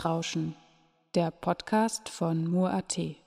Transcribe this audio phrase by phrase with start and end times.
[0.00, 0.56] Netzrauschen,
[1.14, 3.19] der Podcast von Mur.at.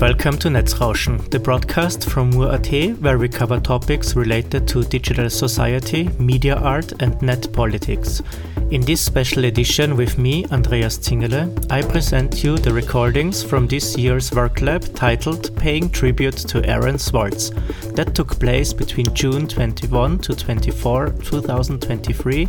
[0.00, 2.68] welcome to Netzrauschen, the broadcast from Mur.at
[3.00, 8.22] where we cover topics related to digital society, media art and net politics.
[8.70, 13.96] In this special edition with me, Andreas Zingele, I present you the recordings from this
[13.96, 17.50] year's work lab titled Paying Tribute to Aaron Swartz
[17.94, 22.48] that took place between June 21 to 24, 2023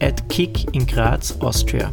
[0.00, 1.92] at KIG in Graz, Austria.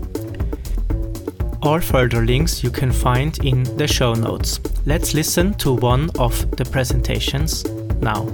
[1.63, 4.59] All further links you can find in the show notes.
[4.85, 7.63] Let's listen to one of the presentations
[8.01, 8.27] now.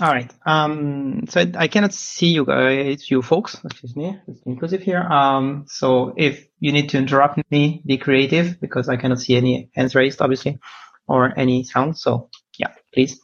[0.00, 0.30] All right.
[0.44, 3.56] Um, so I, I cannot see you guys, you folks.
[3.64, 4.18] Excuse me.
[4.28, 5.00] It's inclusive here.
[5.00, 9.70] Um, so if you need to interrupt me, be creative because I cannot see any
[9.74, 10.58] hands raised, obviously,
[11.08, 11.98] or any sound.
[11.98, 13.20] So yeah, please.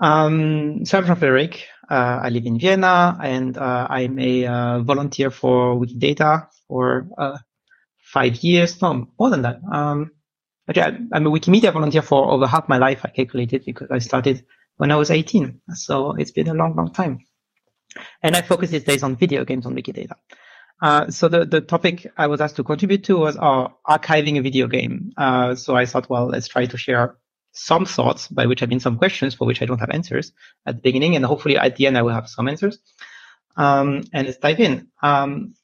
[0.00, 1.62] Um, so I'm Jean-Frédéric.
[1.90, 7.38] Uh, I live in Vienna and uh, I'm a uh, volunteer for Wikidata for uh,
[8.12, 8.80] five years.
[8.82, 9.60] No, more than that.
[9.72, 10.10] Um,
[10.68, 13.00] actually, I- I'm a Wikimedia volunteer for over half my life.
[13.04, 14.44] I calculated because I started
[14.76, 15.60] when I was 18.
[15.74, 17.20] So it's been a long, long time.
[18.22, 20.14] And I focus these days on video games on Wikidata.
[20.80, 24.42] Uh, so the, the topic I was asked to contribute to was uh, archiving a
[24.42, 25.12] video game.
[25.16, 27.16] Uh, so I thought, well, let's try to share
[27.52, 30.32] some thoughts, by which I mean some questions for which I don't have answers
[30.66, 32.78] at the beginning, and hopefully at the end I will have some answers.
[33.56, 34.88] Um, and let's dive in.
[35.02, 35.54] Um,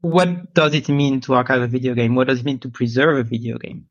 [0.00, 2.14] what does it mean to archive a video game?
[2.14, 3.86] What does it mean to preserve a video game?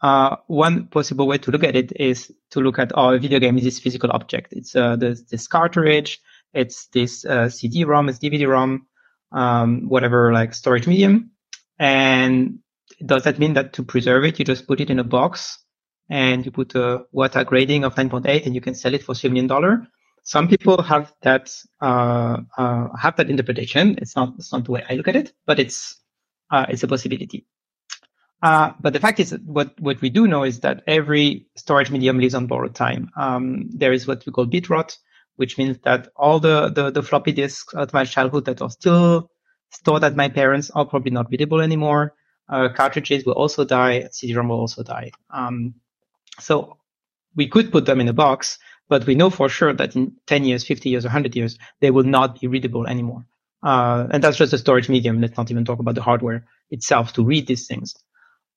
[0.00, 3.38] Uh, one possible way to look at it is to look at oh, a video
[3.38, 4.52] game is this physical object.
[4.52, 6.20] It's uh, this, this cartridge,
[6.52, 8.86] it's this uh, CD-ROM, it's DVD-ROM,
[9.34, 11.32] um, whatever like storage medium.
[11.78, 12.60] And
[13.04, 15.58] does that mean that to preserve it, you just put it in a box
[16.08, 19.30] and you put a WATA grading of 9.8 and you can sell it for $3
[19.30, 19.88] million?
[20.22, 23.96] Some people have that, uh, uh, have that interpretation.
[24.00, 26.00] It's not, it's not the way I look at it, but it's,
[26.50, 27.46] uh, it's a possibility.
[28.42, 31.90] Uh, but the fact is that what, what we do know is that every storage
[31.90, 33.10] medium lives on borrowed time.
[33.16, 34.96] Um, there is what we call bit rot,
[35.36, 39.30] which means that all the, the, the floppy disks of my childhood that are still
[39.70, 42.14] stored at my parents are probably not readable anymore.
[42.48, 44.06] Uh, cartridges will also die.
[44.10, 45.10] CD-ROM will also die.
[45.30, 45.74] Um,
[46.38, 46.78] so
[47.34, 48.58] we could put them in a box,
[48.88, 51.90] but we know for sure that in 10 years, 50 years, or 100 years, they
[51.90, 53.26] will not be readable anymore.
[53.62, 55.20] Uh, and that's just a storage medium.
[55.20, 57.94] Let's not even talk about the hardware itself to read these things.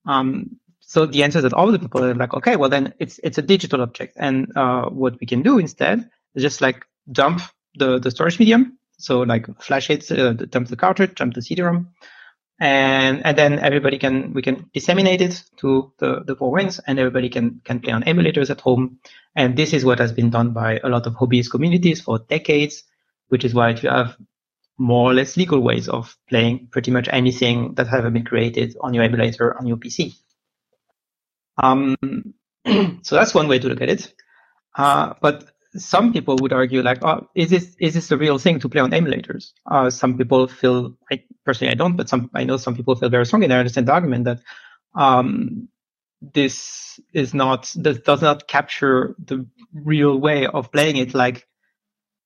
[0.06, 3.20] Um, so the answer is that all the people are like, okay, well then it's
[3.24, 7.42] it's a digital object, and uh, what we can do instead just like dump
[7.76, 8.78] the the storage medium.
[9.00, 11.90] So like flash it, uh, dump the cartridge, dump the CD-ROM,
[12.60, 16.98] and and then everybody can we can disseminate it to the the four winds, and
[16.98, 19.00] everybody can can play on emulators at home.
[19.36, 22.84] And this is what has been done by a lot of hobbyist communities for decades,
[23.28, 24.18] which is why you have
[24.80, 28.94] more or less legal ways of playing pretty much anything that have been created on
[28.94, 30.16] your emulator on your PC.
[31.62, 31.96] Um,
[33.02, 34.14] so that's one way to look at it.
[34.76, 35.46] Uh, but
[35.78, 38.82] some people would argue like, oh, is this is this the real thing to play
[38.82, 39.54] on emulators?
[39.70, 43.10] Uh, some people feel, I, personally, I don't, but some I know some people feel
[43.10, 43.46] very strongly.
[43.46, 44.40] And I understand the argument that
[44.96, 45.70] um,
[46.22, 51.48] this is not this does not capture the real way of playing it like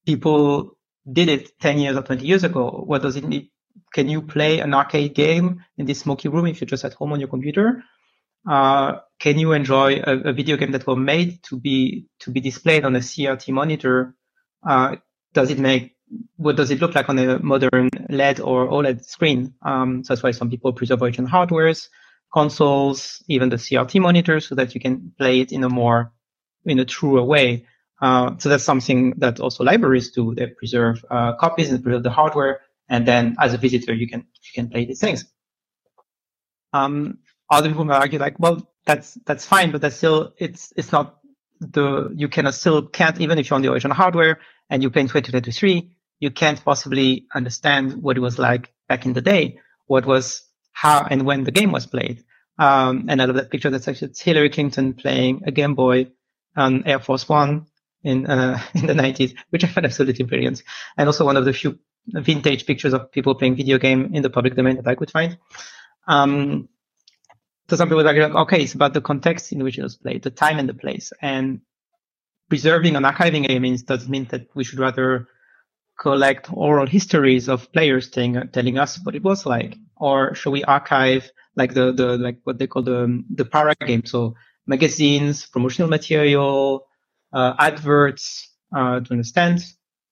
[0.06, 0.78] people
[1.12, 3.50] did it 10 years or 20 years ago what does it need
[3.94, 7.12] can you play an arcade game in this smoky room if you're just at home
[7.12, 7.84] on your computer
[8.50, 12.42] uh, can you enjoy a, a, video game that was made to be to be
[12.42, 14.16] displayed on a crt monitor
[14.68, 14.96] uh,
[15.34, 15.96] does it make
[16.38, 20.24] what does it look like on a modern led or oled screen um, so that's
[20.24, 21.90] why some people preserve original hardwares
[22.32, 26.14] consoles, even the CRT monitors, so that you can play it in a more,
[26.66, 27.66] in a truer way.
[28.02, 30.34] Uh, so that's something that also libraries do.
[30.34, 34.22] They preserve uh, copies and preserve the hardware, and then as a visitor, you can
[34.22, 35.26] you can play these things.
[36.74, 37.20] Um,
[37.50, 41.20] other people might argue like, well, that's that's fine, but that's still it's it's not
[41.60, 44.40] the you cannot still can't even if you're on the original hardware
[44.70, 49.14] and you play in 2023, you can't possibly understand what it was like back in
[49.14, 49.60] the day.
[49.88, 52.24] What was how and when the game was played.
[52.58, 53.70] Um, and I love that picture.
[53.70, 56.12] That's actually it's Hillary Clinton playing a Game Boy
[56.56, 57.68] on Air Force One
[58.04, 60.64] in uh, in the 90s, which I found absolutely brilliant.
[60.98, 64.30] And also one of the few vintage pictures of people playing video game in the
[64.30, 65.38] public domain that I could find.
[66.08, 66.68] Um,
[67.70, 70.24] so some people are like, okay, it's about the context in which it was played,
[70.24, 71.12] the time and the place.
[71.22, 71.62] And
[72.50, 75.28] preserving and archiving a means does mean that we should rather
[76.00, 79.78] collect oral histories of players telling, telling us what it was like.
[79.96, 84.06] Or should we archive like the the like what they call the the para game?
[84.06, 84.36] So
[84.66, 86.88] magazines promotional material
[87.34, 89.64] uh, adverts uh, to understand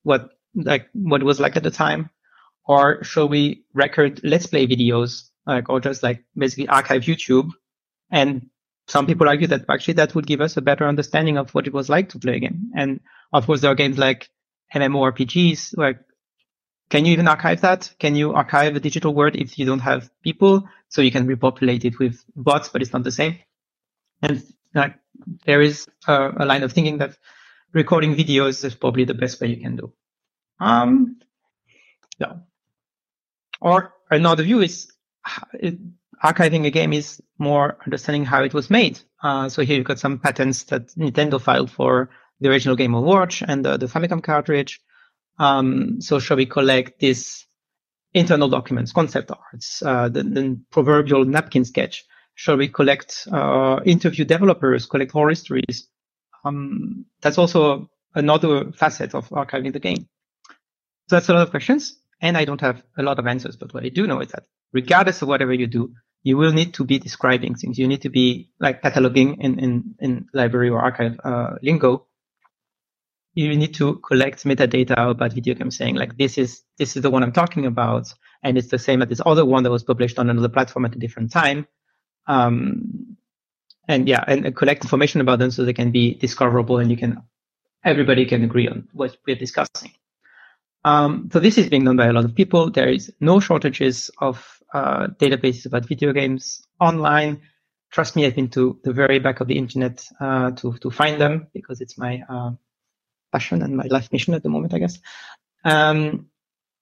[0.04, 2.10] what like what it was like at the time.
[2.66, 7.50] Or should we record let's play videos like or just like basically archive youtube
[8.12, 8.50] and
[8.88, 11.74] some people argue that actually that would give us a better understanding of what it
[11.74, 13.00] was like to play a game and
[13.34, 14.30] of course there are games like
[14.74, 16.00] mmorpgs like
[16.90, 17.94] can you even archive that?
[18.00, 20.68] Can you archive a digital world if you don't have people?
[20.90, 23.38] So you can repopulate it with bots, but it's not the same.
[24.24, 24.44] And
[24.74, 24.96] like,
[25.46, 27.16] there is a, a line of thinking that
[27.74, 29.94] recording videos is probably the best way you can do.
[30.60, 31.20] Um,
[32.18, 32.34] yeah.
[33.62, 34.92] Or another view is
[36.24, 39.00] archiving a game is more understanding how it was made.
[39.22, 42.94] Uh, so here you've got some patents that Nintendo filed for the original Game &
[42.94, 44.82] Watch and the, the Famicom cartridge.
[45.38, 47.46] Um, so shall we collect these
[48.14, 52.06] internal documents, concept arts, uh, the, the, proverbial napkin sketch?
[52.36, 55.88] Shall we collect, uh, interview developers, collect oral histories?
[56.46, 60.08] Um, that's also another facet of archiving the game.
[61.10, 63.58] So that's a lot of questions, and I don't have a lot of answers.
[63.58, 64.44] But what I do know is that
[64.74, 65.94] regardless of whatever you do,
[66.24, 67.80] you will need to be describing things.
[67.80, 72.08] You need to be like cataloging in in, in library or archive uh, lingo
[73.34, 77.10] you need to collect metadata about video games saying like this is this is the
[77.10, 78.14] one I'm talking about,
[78.44, 80.96] and it's the same as this other one that was published on another platform at
[80.96, 81.68] a different time.
[82.28, 83.18] Um,
[83.88, 87.24] and yeah, and collect information about them so they can be discoverable and you can
[87.84, 89.94] everybody can agree on what we're discussing.
[90.84, 92.72] Um, so this is being done by a lot of people.
[92.72, 97.42] There is no shortages of uh, databases about video games online.
[97.92, 101.20] Trust me, I've been to the very back of the internet uh, to to find
[101.20, 102.52] them because it's my uh,
[103.32, 105.00] passion and my life mission at the moment, I guess.
[105.66, 106.28] Um,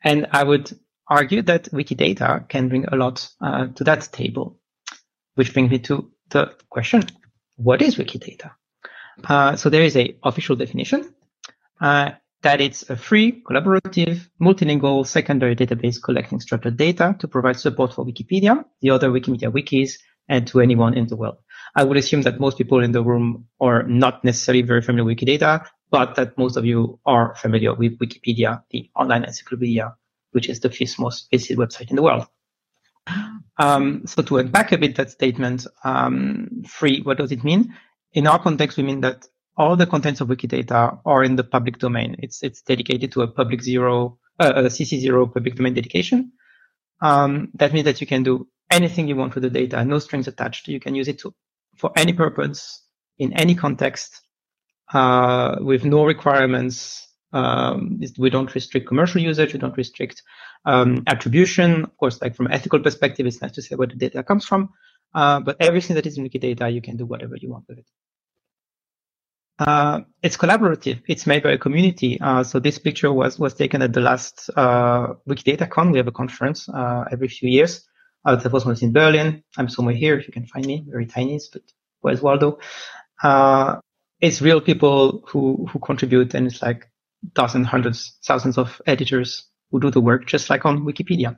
[0.04, 0.78] and I would
[1.08, 4.60] argue that Wikidata can bring a lot uh, to that table,
[5.36, 7.04] which brings me to the question:
[7.56, 8.52] What is Wikidata?
[9.24, 11.14] Uh, so there is a official definition
[12.44, 18.06] that it's a free, collaborative, multilingual secondary database collecting structured data to provide support for
[18.06, 19.94] Wikipedia, the other Wikimedia wikis,
[20.30, 21.38] and to anyone in the world.
[21.76, 25.18] I would assume that most people in the room are not necessarily very familiar with
[25.18, 29.96] Wikidata, but that most of you are familiar with Wikipedia, the online encyclopedia,
[30.32, 32.28] which is the fifth most visited website in the world.
[33.58, 37.74] Um, so to unpack a bit that statement, um, free, what does it mean?
[38.14, 39.28] In our context, we mean that
[39.58, 42.16] all the contents of Wikidata are in the public domain.
[42.20, 46.32] It's it's dedicated to a public zero, uh, a CC zero public domain dedication.
[47.02, 50.28] Um, that means that you can do anything you want with the data, no strings
[50.28, 50.68] attached.
[50.68, 51.34] You can use it to,
[51.78, 52.84] for any purpose
[53.18, 54.22] in any context
[54.94, 57.04] uh, with no requirements.
[57.34, 59.54] Um, we don't restrict commercial usage.
[59.54, 60.24] We don't restrict
[60.66, 61.84] um, attribution.
[61.84, 64.70] Of course, like from ethical perspective, it's nice to say where the data comes from.
[65.14, 67.86] Uh, but everything that is in Wikidata, you can do whatever you want with it.
[69.60, 71.02] Uh, it's collaborative.
[71.08, 72.20] It's made by a community.
[72.22, 75.92] Uh, so this picture was was taken at the last uh, WikidataCon.
[75.92, 77.88] We have a conference uh, every few years.
[78.24, 79.44] Uh, the first one is in Berlin.
[79.58, 80.86] I'm somewhere here if you can find me.
[80.88, 81.64] Very tiny, but
[82.02, 82.60] where's Waldo?
[83.24, 83.80] Uh,
[84.22, 86.90] it's real people who who contribute, and it's like
[87.34, 91.38] dozens, hundreds, thousands of editors who do the work, just like on Wikipedia.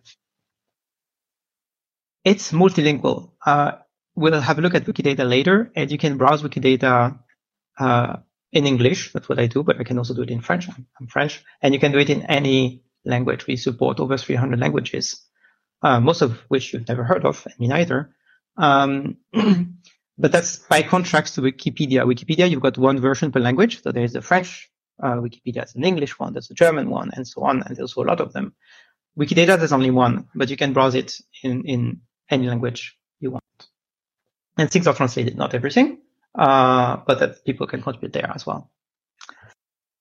[2.26, 3.32] It's multilingual.
[3.46, 3.72] Uh,
[4.16, 7.18] we'll have a look at Wikidata later, and you can browse Wikidata
[7.80, 8.18] uh,
[8.52, 9.14] in English.
[9.14, 10.68] That's what I do, but I can also do it in French.
[10.70, 13.48] I'm, I'm French, and you can do it in any language.
[13.48, 15.22] We support over 300 languages,
[15.82, 18.16] uh, most of which you've never heard of, and me neither.
[18.58, 19.18] Um,
[20.18, 22.06] but that's by contrast to Wikipedia.
[22.06, 23.82] Wikipedia, you've got one version per language.
[23.82, 24.70] So there's the French
[25.02, 27.62] uh, Wikipedia, there's an English one, there's a German one, and so on.
[27.62, 28.54] And there's also a lot of them.
[29.18, 33.44] Wikidata, there's only one, but you can browse it in, in any language you want.
[34.58, 36.00] And things are translated, not everything,
[36.36, 38.72] uh, but that people can contribute there as well.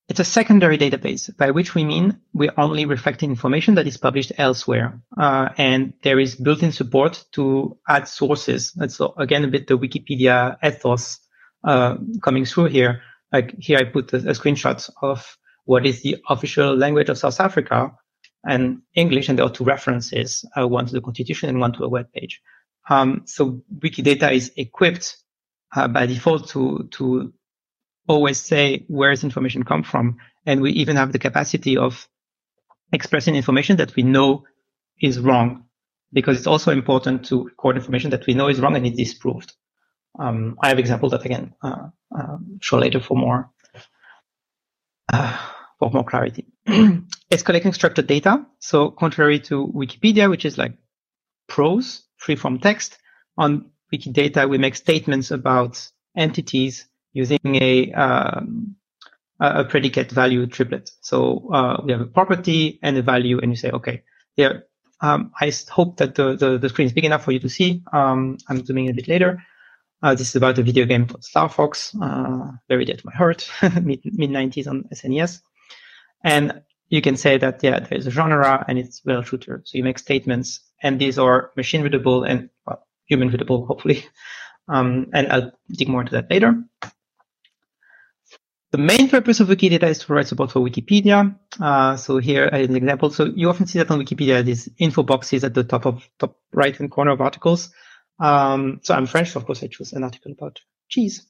[0.09, 4.31] It's a secondary database, by which we mean we're only reflecting information that is published
[4.39, 4.99] elsewhere.
[5.15, 8.71] Uh, and there is built-in support to add sources.
[8.73, 11.19] That's so again a bit the Wikipedia ethos
[11.63, 13.01] uh, coming through here.
[13.31, 17.39] Like here, I put a, a screenshot of what is the official language of South
[17.39, 17.91] Africa
[18.43, 21.83] and English, and there are two references, uh, one to the Constitution and one to
[21.83, 22.41] a web page.
[22.89, 25.17] Um, so Wikidata is equipped
[25.75, 27.33] uh, by default to to
[28.07, 32.07] always say where does information come from, and we even have the capacity of
[32.91, 34.43] expressing information that we know
[35.01, 35.65] is wrong,
[36.11, 39.53] because it's also important to record information that we know is wrong and is disproved.
[40.17, 43.51] Um, I have examples that again uh, uh, show later for more
[45.13, 45.37] uh,
[45.77, 46.45] for more clarity.
[46.65, 48.45] it's collecting structured data.
[48.59, 50.73] So contrary to Wikipedia, which is like
[51.47, 52.97] prose, free from text,
[53.37, 58.75] on Wikidata, we make statements about entities using a, um,
[59.39, 60.91] a predicate value triplet.
[61.01, 64.03] So uh, we have a property and a value, and you say, okay,
[64.35, 64.65] here,
[65.01, 67.81] um, I hope that the, the, the, screen is big enough for you to see.
[67.93, 69.41] Um, I'm zooming a bit later.
[70.01, 73.13] Uh, this is about a video game called Star Fox, uh, very dear to my
[73.13, 73.49] heart,
[73.81, 75.41] mid, mid 90s on SNES.
[76.23, 79.61] And you can say that, yeah, there's a genre and it's rail shooter.
[79.65, 84.05] So you make statements and these are machine readable and well, human readable, hopefully.
[84.69, 86.63] Um, and I'll dig more into that later.
[88.71, 91.35] The main purpose of Wikidata is to provide support for Wikipedia.
[91.59, 93.09] Uh, so here is an example.
[93.09, 96.37] So you often see that on Wikipedia, these info boxes at the top of top
[96.53, 97.71] right hand corner of articles.
[98.19, 101.25] Um, so I'm French, so of course I choose an article about cheese.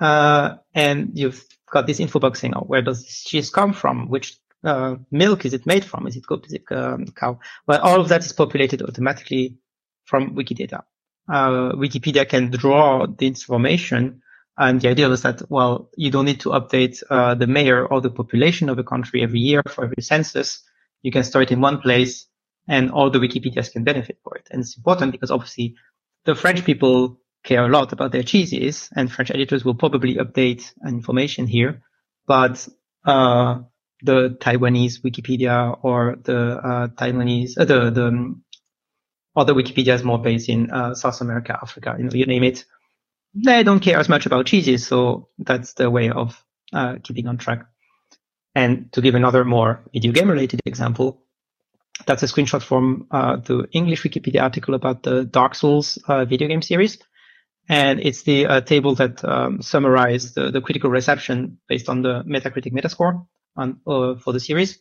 [0.00, 4.08] Uh, and you've got this info box saying, oh, where does this cheese come from?
[4.08, 6.08] Which uh, milk is it made from?
[6.08, 6.46] Is it goat?
[6.46, 7.38] Is it um, cow?
[7.68, 9.58] Well, all of that is populated automatically
[10.06, 10.82] from Wikidata.
[11.30, 14.22] Uh, Wikipedia can draw the information.
[14.58, 18.00] And the idea was that, well, you don't need to update uh, the mayor or
[18.00, 20.62] the population of a country every year for every census.
[21.02, 22.26] You can store it in one place
[22.68, 24.48] and all the Wikipedias can benefit for it.
[24.50, 25.76] And it's important because obviously
[26.24, 30.72] the French people care a lot about their cheeses and French editors will probably update
[30.86, 31.82] information here.
[32.26, 32.68] But,
[33.04, 33.60] uh,
[34.02, 38.34] the Taiwanese Wikipedia or the uh, Taiwanese, uh, the, the
[39.36, 42.64] other Wikipedia is more based in uh, South America, Africa, you know, you name it.
[43.34, 47.38] They don't care as much about cheeses, so that's the way of uh, keeping on
[47.38, 47.66] track.
[48.54, 51.22] And to give another more video game related example,
[52.06, 56.48] that's a screenshot from uh, the English Wikipedia article about the Dark Souls uh, video
[56.48, 56.98] game series.
[57.68, 62.24] And it's the uh, table that um, summarized the, the, critical reception based on the
[62.24, 64.80] Metacritic Metascore on, uh, for the series.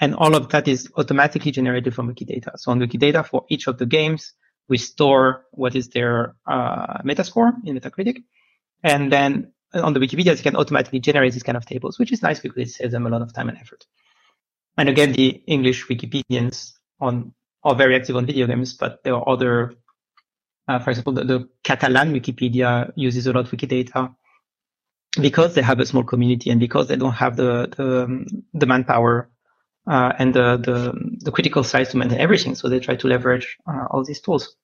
[0.00, 2.58] And all of that is automatically generated from Wikidata.
[2.58, 4.34] So on Wikidata for each of the games,
[4.68, 8.24] we store what is their uh, Metascore in Metacritic.
[8.82, 12.22] And then on the Wikipedia, you can automatically generate these kind of tables, which is
[12.22, 13.86] nice because it saves them a lot of time and effort.
[14.76, 19.28] And again, the English Wikipedians on are very active on video games, but there are
[19.28, 19.74] other,
[20.68, 24.14] uh, for example, the, the Catalan Wikipedia uses a lot of Wikidata
[25.20, 28.66] because they have a small community and because they don't have the the, um, the
[28.66, 29.30] manpower
[29.86, 32.54] uh, and the, the, the critical size to maintain everything.
[32.54, 34.56] So they try to leverage uh, all these tools.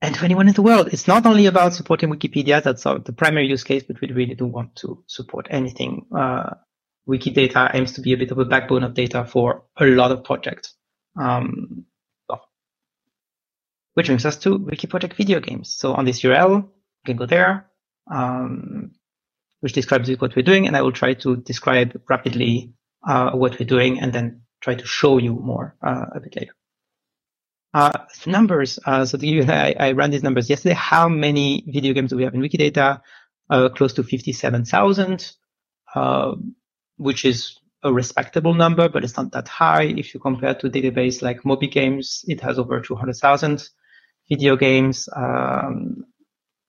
[0.00, 2.62] And to anyone in the world, it's not only about supporting Wikipedia.
[2.62, 6.06] That's our, the primary use case, but we really do want to support anything.
[6.16, 6.54] Uh,
[7.08, 10.22] Wikidata aims to be a bit of a backbone of data for a lot of
[10.24, 10.74] projects.
[11.20, 11.86] Um,
[13.98, 15.74] which brings us to Wiki Project video games.
[15.74, 17.68] So on this URL, you can go there,
[18.08, 18.92] um,
[19.58, 22.74] which describes what we're doing, and I will try to describe rapidly
[23.06, 26.52] uh, what we're doing and then try to show you more uh, a bit later.
[27.74, 27.92] Uh,
[28.26, 28.78] numbers.
[28.84, 30.74] Uh, so the, I, I, ran these numbers yesterday.
[30.74, 33.00] How many video games do we have in Wikidata?
[33.50, 35.32] Uh, close to 57,000,
[35.94, 36.34] uh,
[36.96, 39.84] which is a respectable number, but it's not that high.
[39.84, 43.68] If you compare to database like MobyGames, it has over 200,000
[44.28, 45.08] video games.
[45.14, 46.04] Um,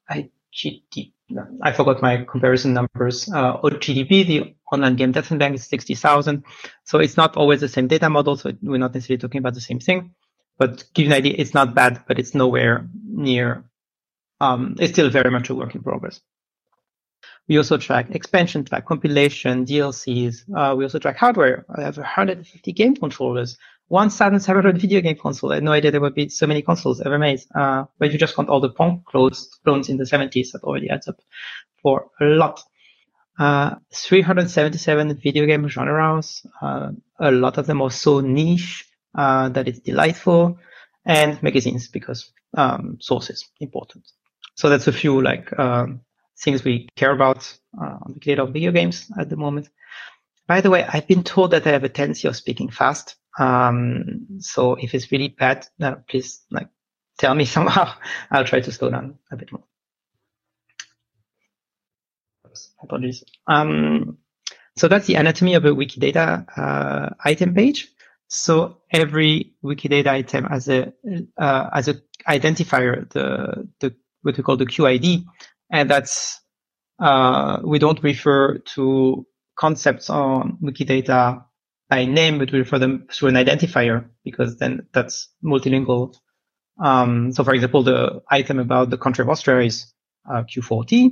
[0.08, 1.14] I GD,
[1.62, 3.30] I forgot my comparison numbers.
[3.32, 6.44] Uh, OGDB, the online game database is 60,000.
[6.86, 8.38] So it's not always the same data model.
[8.38, 10.16] So we're not necessarily talking about the same thing,
[10.58, 13.64] But give you an idea, it's not bad, but it's nowhere near.
[14.42, 16.22] Um, it's still very much a work in progress.
[17.48, 20.44] We also track expansion track, compilation, DLCs.
[20.56, 21.66] Uh, we also track hardware.
[21.76, 23.58] I have 150 game controllers,
[23.90, 25.52] 1,700 video game consoles.
[25.52, 27.42] I had no idea there would be so many consoles ever made.
[27.54, 30.90] Uh, but you just count all the Pong clones, clones in the 70s, that already
[30.90, 31.20] adds up
[31.82, 32.62] for a lot.
[33.38, 36.46] Uh, 377 video game genres.
[36.62, 40.60] Uh, a lot of them are so niche uh, that it's delightful,
[41.06, 44.06] and magazines because um, sources important.
[44.56, 46.02] So that's a few like um,
[46.38, 49.70] things we care about uh, on the creator of video games at the moment.
[50.48, 53.16] By the way, I've been told that I have a tendency of speaking fast.
[53.40, 56.68] Um, so if it's really bad, uh, please like
[57.18, 57.94] tell me somehow.
[58.30, 59.64] I'll try to slow down a bit more.
[62.82, 63.24] Apologies.
[63.48, 64.18] Um,
[64.78, 67.90] so that's the anatomy of a Wikidata uh, item page.
[68.28, 70.94] So every Wikidata item has a
[71.38, 71.96] uh, as a
[72.28, 75.26] identifier, the the what we call the QID,
[75.72, 76.40] and that's
[77.00, 79.26] uh, we don't refer to
[79.58, 81.44] concepts on Wikidata
[81.90, 86.16] by name, but we refer them through an identifier because then that's multilingual.
[86.80, 89.92] Um, so, for example, the item about the country of Austria is
[90.30, 91.12] uh, Q40.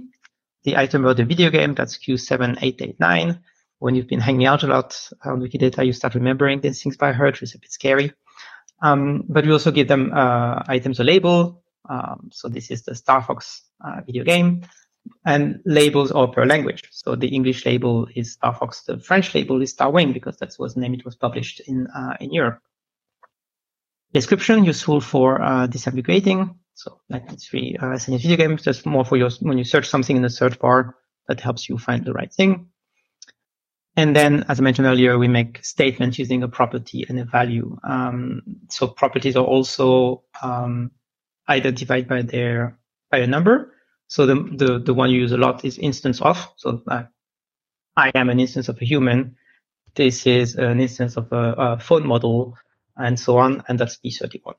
[0.63, 3.39] The item about the video game that's Q7889.
[3.79, 7.11] When you've been hanging out a lot on Wikidata, you start remembering these things by
[7.11, 8.13] heart, which is a bit scary.
[8.81, 11.63] Um, but we also give them uh, items a label.
[11.89, 14.61] Um, so this is the Star Fox uh, video game,
[15.25, 16.83] and labels are per language.
[16.91, 20.73] So the English label is Star Fox, the French label is Starwing because that was
[20.73, 22.59] the name it was published in uh, in Europe.
[24.13, 26.55] Description useful for uh, disambiguating.
[26.73, 28.63] So like it's free uh, video games.
[28.63, 30.95] That's more for your when you search something in the search bar
[31.27, 32.67] that helps you find the right thing.
[33.97, 37.79] And then, as I mentioned earlier, we make statements using a property and a value.
[37.83, 40.91] Um, so properties are also um,
[41.49, 42.77] identified by their
[43.09, 43.73] by a number.
[44.07, 46.53] So the, the, the one you use a lot is instance of.
[46.55, 47.03] So uh,
[47.95, 49.35] I am an instance of a human.
[49.95, 52.57] This is an instance of a, a phone model
[52.95, 53.63] and so on.
[53.67, 54.53] And that's P31.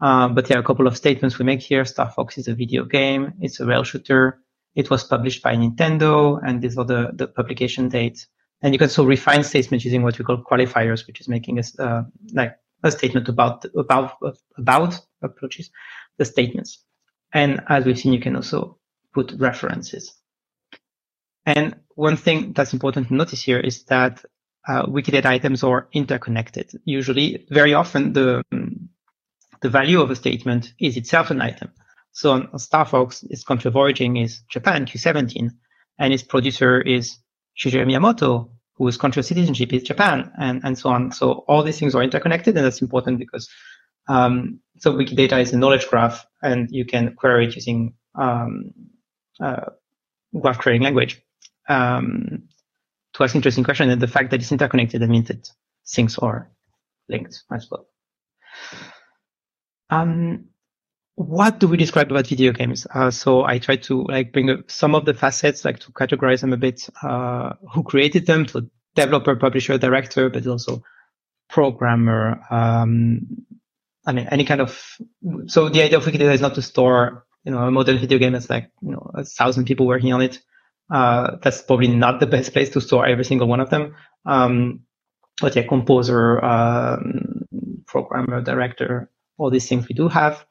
[0.00, 1.84] Uh, but there are a couple of statements we make here.
[1.84, 3.34] Star Fox is a video game.
[3.40, 4.40] It's a rail shooter.
[4.74, 8.26] It was published by Nintendo and these are the, the publication dates.
[8.60, 11.82] And you can also refine statements using what we call qualifiers, which is making a,
[11.82, 14.16] uh, like a statement about, about,
[14.58, 15.70] about approaches
[16.18, 16.84] the statements.
[17.34, 18.78] And as we've seen, you can also
[19.12, 20.12] put references.
[21.44, 24.24] And one thing that's important to notice here is that
[24.66, 26.70] uh, Wikidata items are interconnected.
[26.84, 28.42] Usually, very often, the
[29.60, 31.72] the value of a statement is itself an item.
[32.12, 35.50] So on, on Star Fox, its country of origin is Japan, Q17,
[35.98, 37.18] and its producer is
[37.58, 41.12] Shigeru Miyamoto, whose country of citizenship is Japan, and, and so on.
[41.12, 43.48] So all these things are interconnected, and that's important because
[44.06, 48.72] um, so Wikidata is a knowledge graph, and you can query it using um,
[49.40, 49.70] uh,
[50.40, 51.20] graph querying language.
[51.68, 52.44] Um,
[53.14, 55.48] to ask interesting question, and the fact that it's interconnected, that means that
[55.88, 56.50] things are
[57.08, 57.86] linked as well.
[59.90, 60.46] Um,
[61.16, 62.86] what do we describe about video games?
[62.92, 66.40] Uh, so I try to like bring up some of the facets, like to categorize
[66.40, 66.88] them a bit.
[67.02, 68.48] Uh, who created them?
[68.48, 70.82] So developer, publisher, director, but also
[71.48, 73.26] programmer, um,
[74.06, 74.98] I mean, any kind of,
[75.46, 78.32] so the idea of Wikidata is not to store, you know, a modern video game
[78.32, 80.40] that's like, you know, a thousand people working on it.
[80.90, 83.94] Uh, that's probably not the best place to store every single one of them.
[84.26, 84.80] Um,
[85.40, 87.46] but yeah, composer, um,
[87.86, 90.44] programmer, director, all these things we do have.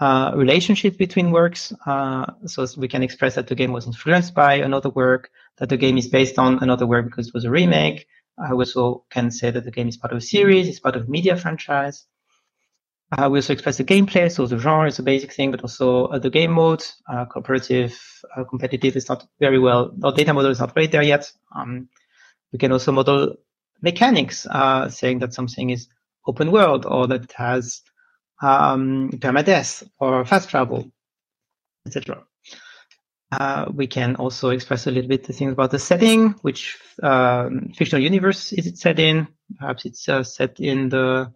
[0.00, 1.72] Uh, relationship between works.
[1.86, 5.76] Uh, so we can express that the game was influenced by another work, that the
[5.76, 8.06] game is based on another work because it was a remake.
[8.38, 11.06] I also can say that the game is part of a series, it's part of
[11.06, 12.04] a media franchise.
[13.16, 16.06] Uh, we also express the gameplay, so the genre is a basic thing, but also
[16.06, 17.96] uh, the game mode, uh, cooperative,
[18.36, 21.30] uh, competitive is not very well, our data model is not great there yet.
[21.54, 21.88] Um,
[22.52, 23.36] we can also model
[23.82, 25.86] mechanics, uh, saying that something is
[26.26, 27.82] open world or that it has
[28.42, 30.90] um, permadeath or fast travel,
[31.86, 32.24] etc.
[33.30, 37.70] Uh, we can also express a little bit the things about the setting, which um,
[37.76, 39.28] fictional universe is it set in.
[39.58, 41.32] Perhaps it's set in the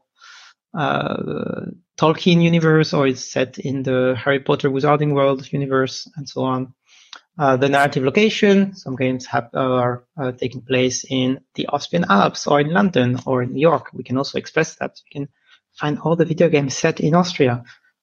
[0.74, 6.74] Tolkien universe or it's set in the Harry Potter Wizarding World universe and so on.
[7.38, 12.48] Uh, the narrative location, some games have, are uh, taking place in the Austrian Alps
[12.48, 13.90] or in London or in New York.
[13.92, 14.98] We can also express that.
[15.04, 15.28] We can
[15.78, 17.62] find all the video games set in Austria.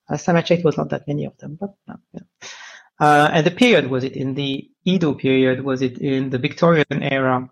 [0.10, 2.22] Last time I checked, was not that many of them, but no, yeah.
[2.98, 5.66] Uh, and the period, was it in the Edo period?
[5.66, 7.50] Was it in the Victorian era?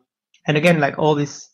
[0.48, 1.50] And again, like all these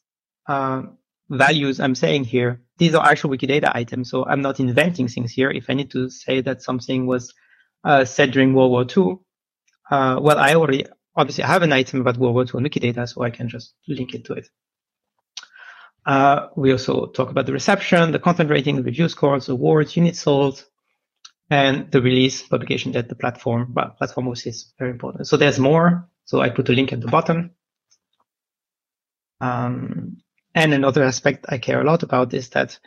[0.48, 0.84] uh,
[1.30, 4.10] values I'm saying here, these are actual Wikidata items.
[4.10, 5.52] So I'm not inventing things here.
[5.52, 7.34] If I need to say that something was
[7.84, 9.18] uh, said during World War II,
[9.92, 13.24] uh, well, I already obviously have an item about World War II on Wikidata, so
[13.24, 14.50] I can just link it to it.
[16.06, 20.22] Uh, we also talk about the reception, the content rating, the review scores, awards, units
[20.22, 20.65] sold,
[21.50, 25.28] and the release publication that the platform well, platform was is very important.
[25.28, 26.08] So there's more.
[26.26, 27.52] So I put a link at the bottom.
[29.42, 30.18] Um,
[30.60, 32.78] and another aspect I care a lot about is that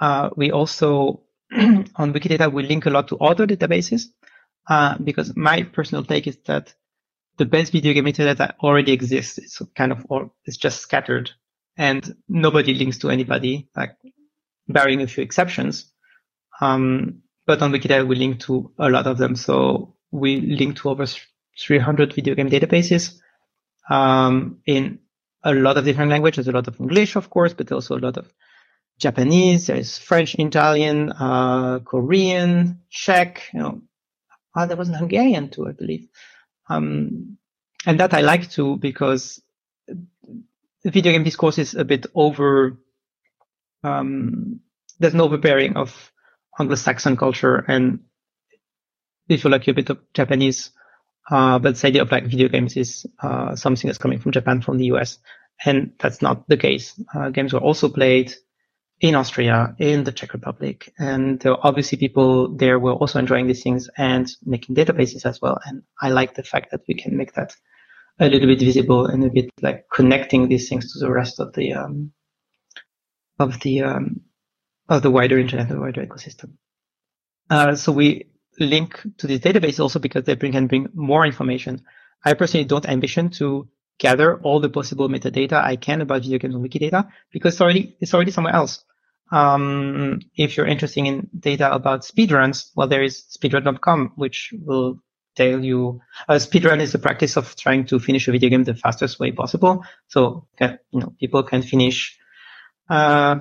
[0.00, 4.04] uh, we also on Wikidata we link a lot to other databases
[4.68, 6.72] uh, because my personal take is that
[7.36, 9.38] the best video game metadata already exists.
[9.38, 11.32] It's kind of or it's just scattered,
[11.76, 13.96] and nobody links to anybody, like
[14.68, 15.92] barring a few exceptions.
[16.60, 19.34] Um, but on Wikidata, we link to a lot of them.
[19.36, 21.06] So we link to over
[21.58, 23.18] 300 video game databases
[23.90, 25.00] um, in
[25.42, 26.48] a lot of different languages.
[26.48, 28.32] a lot of English, of course, but also a lot of
[28.98, 29.66] Japanese.
[29.66, 33.48] There's French, Italian, uh, Korean, Czech.
[33.52, 33.82] You know,
[34.54, 36.08] uh, there was an Hungarian too, I believe.
[36.68, 37.38] Um,
[37.84, 39.40] and that I like too because
[39.86, 42.78] the video game discourse is a bit over.
[43.84, 44.60] Um,
[44.98, 46.12] there's an overbearing of
[46.58, 48.00] Anglo-Saxon culture and
[49.28, 50.70] if you like a bit of Japanese,
[51.30, 54.62] uh, but the idea of like video games is uh, something that's coming from Japan,
[54.62, 55.18] from the US,
[55.64, 57.00] and that's not the case.
[57.14, 58.34] Uh, games were also played
[59.00, 63.46] in Austria, in the Czech Republic, and there are obviously people there were also enjoying
[63.46, 65.58] these things and making databases as well.
[65.66, 67.54] And I like the fact that we can make that
[68.18, 71.52] a little bit visible and a bit like connecting these things to the rest of
[71.54, 72.12] the um,
[73.38, 74.22] of the um,
[74.88, 76.52] of the wider internet, the wider ecosystem.
[77.50, 81.82] Uh, so we link to this database also because they bring, can bring more information.
[82.24, 86.54] I personally don't ambition to gather all the possible metadata I can about video games
[86.54, 88.84] on Wikidata because it's already, it's already somewhere else.
[89.32, 95.00] Um, if you're interested in data about speedruns, well, there is speedrun.com, which will
[95.34, 98.74] tell you, uh, speedrun is the practice of trying to finish a video game the
[98.74, 99.84] fastest way possible.
[100.06, 102.18] So, you know, people can finish,
[102.88, 103.40] uh,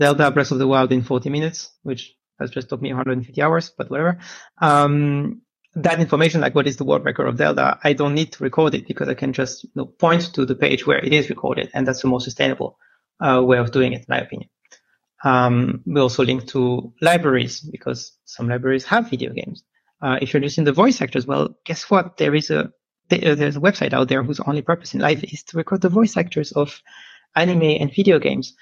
[0.00, 3.72] Zelda Breath of the Wild in 40 minutes, which has just took me 150 hours,
[3.76, 4.18] but whatever.
[4.60, 5.42] Um,
[5.74, 8.74] that information, like what is the world record of Zelda, I don't need to record
[8.74, 11.70] it because I can just you know, point to the page where it is recorded,
[11.74, 12.76] and that's the most sustainable
[13.20, 14.50] uh, way of doing it, in my opinion.
[15.22, 19.62] Um, we also link to libraries because some libraries have video games.
[20.02, 22.16] Uh, if you're in the voice actors, well, guess what?
[22.16, 22.72] There is a
[23.10, 26.16] there's a website out there whose only purpose in life is to record the voice
[26.16, 26.80] actors of
[27.34, 28.54] anime and video games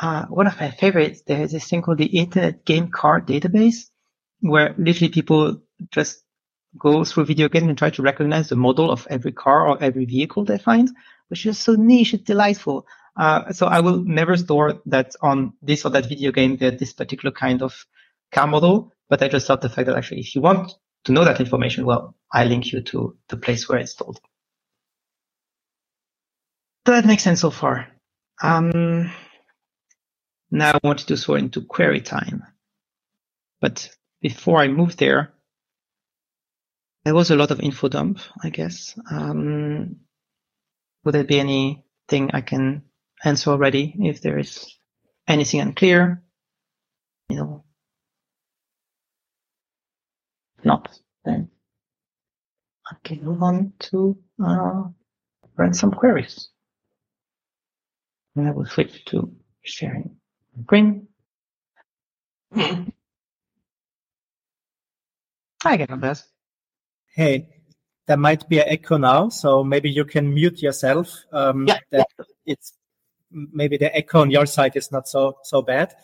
[0.00, 3.90] uh, one of my favorites, there's this thing called the Internet Game Cars Database,
[4.40, 5.60] where literally people
[5.90, 6.22] just
[6.78, 10.06] go through video games and try to recognize the model of every car or every
[10.06, 10.90] vehicle they find,
[11.28, 12.86] which is so niche, it's delightful.
[13.16, 16.94] Uh, so I will never store that on this or that video game that this
[16.94, 17.84] particular kind of
[18.32, 20.72] car model, but I just love the fact that actually if you want
[21.04, 24.18] to know that information, well, I link you to the place where it's stored.
[26.86, 27.88] Does that make sense so far?
[28.42, 29.10] Um,
[30.50, 32.42] now I wanted to throw into query time.
[33.60, 35.32] But before I moved there,
[37.04, 38.98] there was a lot of info dump, I guess.
[39.10, 39.96] Um,
[41.04, 42.82] would there be anything I can
[43.24, 44.78] answer already if there is
[45.26, 46.22] anything unclear?
[47.28, 47.64] You know,
[50.64, 51.50] not then.
[52.90, 54.82] I can move on to uh,
[55.56, 56.48] run some queries.
[58.34, 59.32] And I will switch to
[59.62, 60.19] sharing.
[60.66, 61.08] Green.
[65.64, 66.26] I get on this.
[67.14, 67.48] Hey,
[68.06, 71.14] there might be an echo now, so maybe you can mute yourself.
[71.32, 72.24] Um, yeah, that yeah.
[72.46, 72.72] it's
[73.30, 75.94] maybe the echo on your side is not so so bad.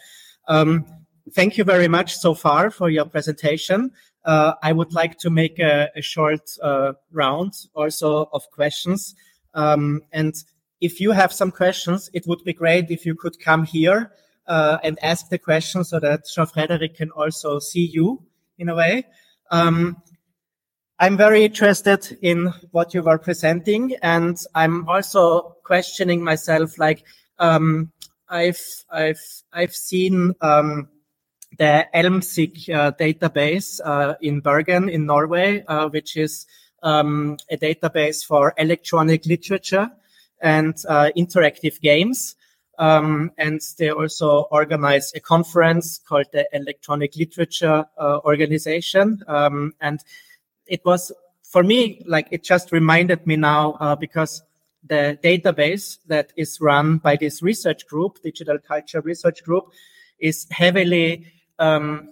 [0.47, 0.85] Um,
[1.33, 3.91] thank you very much so far for your presentation.
[4.25, 9.15] Uh, I would like to make a, a short uh, round also of questions.
[9.55, 10.35] Um, and
[10.81, 14.13] if you have some questions, it would be great if you could come here
[14.47, 18.23] uh, and ask the question so that Jean-Frédéric can also see you
[18.59, 19.05] in a way.
[19.51, 20.03] Um,
[20.99, 26.79] I'm very interested in what you were presenting, and I'm also questioning myself.
[26.79, 27.05] Like,
[27.39, 27.93] um,
[28.29, 29.21] I've I've
[29.53, 30.89] I've seen um,
[31.59, 36.47] the ELMCIP uh, database uh, in Bergen in Norway, uh, which is
[36.83, 39.91] um, a database for electronic literature
[40.41, 42.37] and uh, interactive games.
[42.79, 49.23] Um, and they also organize a conference called the Electronic Literature uh, Organization.
[49.27, 50.01] Um, and
[50.67, 51.13] it was
[51.43, 54.43] for me like it just reminded me now uh, because
[54.85, 59.73] the database that is run by this research group, Digital Culture Research Group,
[60.19, 61.27] is heavily
[61.59, 62.11] um,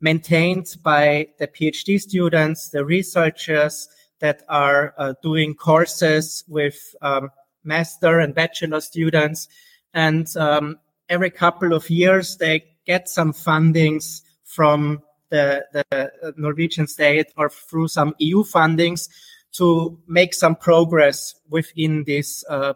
[0.00, 3.88] maintained by the PhD students, the researchers
[4.20, 7.30] that are uh, doing courses with um,
[7.64, 9.48] master and bachelor students.
[9.96, 10.78] And um,
[11.08, 17.88] every couple of years, they get some fundings from the, the Norwegian state or through
[17.88, 19.08] some EU fundings
[19.52, 22.74] to make some progress within this uh,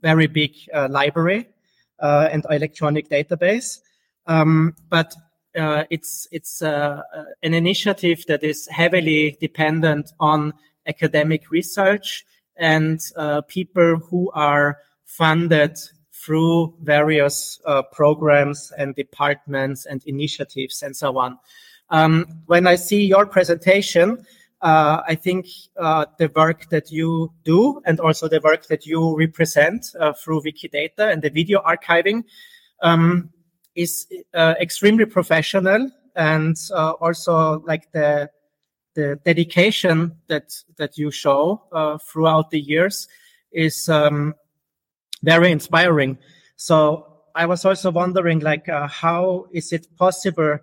[0.00, 1.46] very big uh, library
[2.00, 3.80] uh, and electronic database.
[4.26, 5.14] Um, but
[5.54, 10.54] uh, it's it's uh, uh, an initiative that is heavily dependent on
[10.86, 12.24] academic research
[12.56, 13.00] and
[13.48, 15.76] people who are funded
[16.24, 17.60] through various
[17.92, 21.38] programs and departments and initiatives and so on.
[21.90, 24.24] Um, when I see your presentation,
[24.62, 29.16] uh, I think uh, the work that you do and also the work that you
[29.16, 32.24] represent uh, through Wikidata and the video archiving
[32.80, 33.30] um,
[33.74, 38.30] is uh, extremely professional and uh, also like the
[38.94, 43.08] the dedication that that you show uh, throughout the years
[43.52, 44.34] is um,
[45.22, 46.18] very inspiring.
[46.56, 50.58] So I was also wondering, like, how is it possible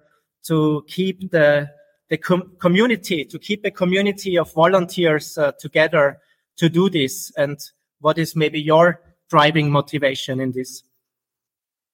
[0.47, 1.69] to keep the
[2.09, 6.19] the com- community, to keep a community of volunteers uh, together
[6.57, 7.31] to do this?
[7.37, 7.59] And
[7.99, 10.83] what is maybe your driving motivation in this?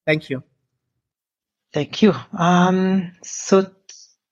[0.06, 0.44] Thank you.
[1.74, 2.14] Thank you.
[2.38, 3.70] Um, so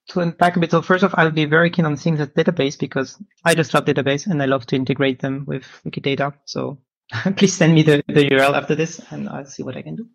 [0.09, 2.79] to unpack a bit, so first off, I'll be very keen on seeing that database
[2.79, 6.33] because I just love database and I love to integrate them with Wikidata.
[6.45, 6.77] So
[7.37, 10.07] please send me the, the URL after this and I'll see what I can do.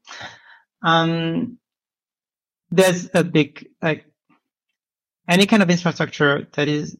[0.82, 1.58] Um,
[2.70, 4.04] there's a big, like,
[5.28, 6.96] any kind of infrastructure that is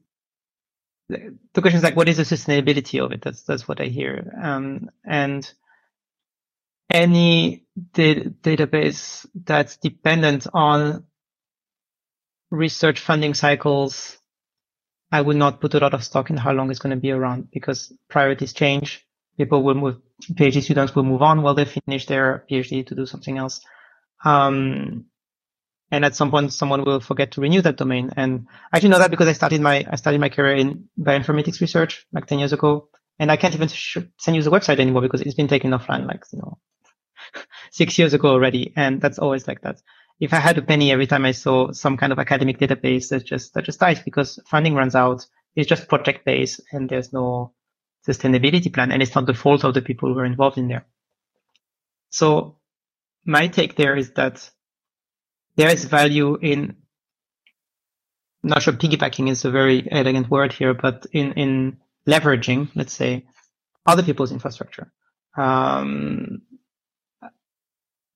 [1.08, 3.22] the question is like what is the sustainability of it?
[3.22, 4.30] That's that's what i hear.
[4.42, 5.50] Um, and
[6.90, 11.04] any da- database that's dependent on
[12.50, 14.16] research funding cycles
[15.12, 17.10] i would not put a lot of stock in how long it's going to be
[17.10, 19.06] around because priorities change
[19.38, 19.96] people will move
[20.32, 23.60] phd students will move on while they finish their phd to do something else
[24.24, 25.06] um,
[25.90, 28.10] and at some point someone will forget to renew that domain.
[28.16, 31.60] And I actually know that because I started my I started my career in bioinformatics
[31.60, 35.02] research like ten years ago, and I can't even sh- send you the website anymore
[35.02, 36.58] because it's been taken offline like you know
[37.70, 39.80] six years ago already, and that's always like that.
[40.20, 43.24] If I had a penny every time I saw some kind of academic database that
[43.24, 45.24] just that just dies because funding runs out,
[45.54, 47.52] it's just project based and there's no
[48.08, 50.86] sustainability plan, and it's not the fault of the people who are involved in there.
[52.10, 52.56] So
[53.24, 54.50] my take there is that
[55.56, 56.76] there is value in
[58.42, 62.92] I'm not sure piggybacking is a very elegant word here, but in, in leveraging, let's
[62.92, 63.26] say,
[63.84, 64.92] other people's infrastructure.
[65.36, 66.42] Um,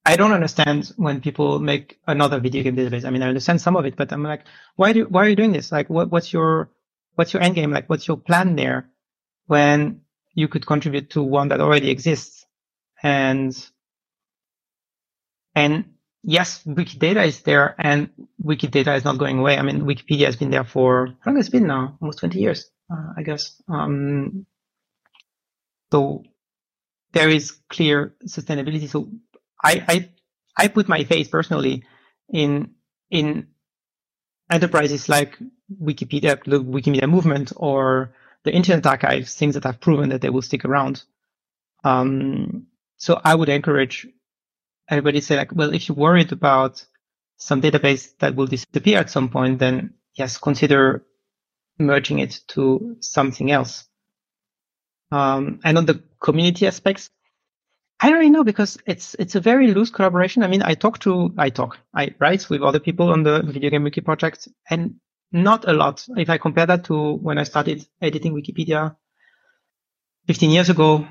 [0.04, 3.04] I don't understand when people make another video game database.
[3.04, 4.44] I mean, I understand some of it, but I'm like,
[4.76, 5.72] why do, why are you doing this?
[5.72, 6.70] Like, what, what's your,
[7.16, 7.72] what's your end game?
[7.72, 8.88] Like, what's your plan there
[9.46, 10.02] when
[10.34, 12.46] you could contribute to one that already exists?
[13.02, 13.54] And,
[15.54, 18.10] and yes, Wikidata is there and
[18.42, 19.58] Wikidata is not going away.
[19.58, 21.98] I mean, Wikipedia has been there for, how long has it been now?
[22.00, 23.60] Almost 20 years, uh, I guess.
[23.68, 24.46] Um,
[25.90, 26.22] so
[27.12, 28.88] there is clear sustainability.
[28.88, 29.10] So
[29.62, 30.10] I, I,
[30.56, 31.84] I put my faith personally
[32.32, 32.72] in,
[33.10, 33.48] in
[34.50, 35.38] enterprises like
[35.82, 40.42] Wikipedia, the Wikimedia movement or the Internet Archive, things that have proven that they will
[40.42, 41.04] stick around.
[41.84, 44.06] Um, so I would encourage
[44.88, 46.84] everybody to say like, well, if you're worried about
[47.36, 51.04] some database that will disappear at some point, then yes, consider
[51.78, 53.88] merging it to something else.
[55.10, 57.10] Um, and on the community aspects,
[58.00, 60.42] I don't really know because it's it's a very loose collaboration.
[60.42, 63.70] I mean, I talk to I talk I write with other people on the video
[63.70, 64.96] game wiki project, and
[65.32, 66.06] not a lot.
[66.16, 68.96] If I compare that to when I started editing Wikipedia
[70.26, 71.06] 15 years ago,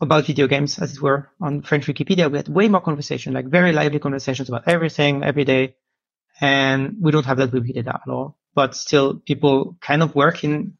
[0.00, 3.46] about video games, as it were, on French Wikipedia, we had way more conversation, like
[3.46, 5.76] very lively conversations about everything every day.
[6.40, 8.36] And we don't have that with Wikipedia at all.
[8.54, 10.76] But still, people kind of work in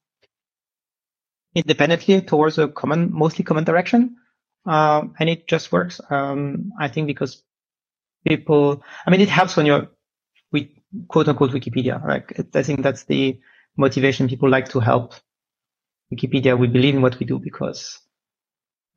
[1.54, 4.16] independently towards a common, mostly common direction.
[4.66, 6.00] Um, and it just works.
[6.10, 7.42] Um, I think because
[8.26, 9.88] people, I mean, it helps when you're,
[10.52, 12.24] we quote unquote Wikipedia, right?
[12.54, 13.38] I think that's the
[13.76, 15.14] motivation people like to help
[16.12, 16.58] Wikipedia.
[16.58, 18.00] We believe in what we do because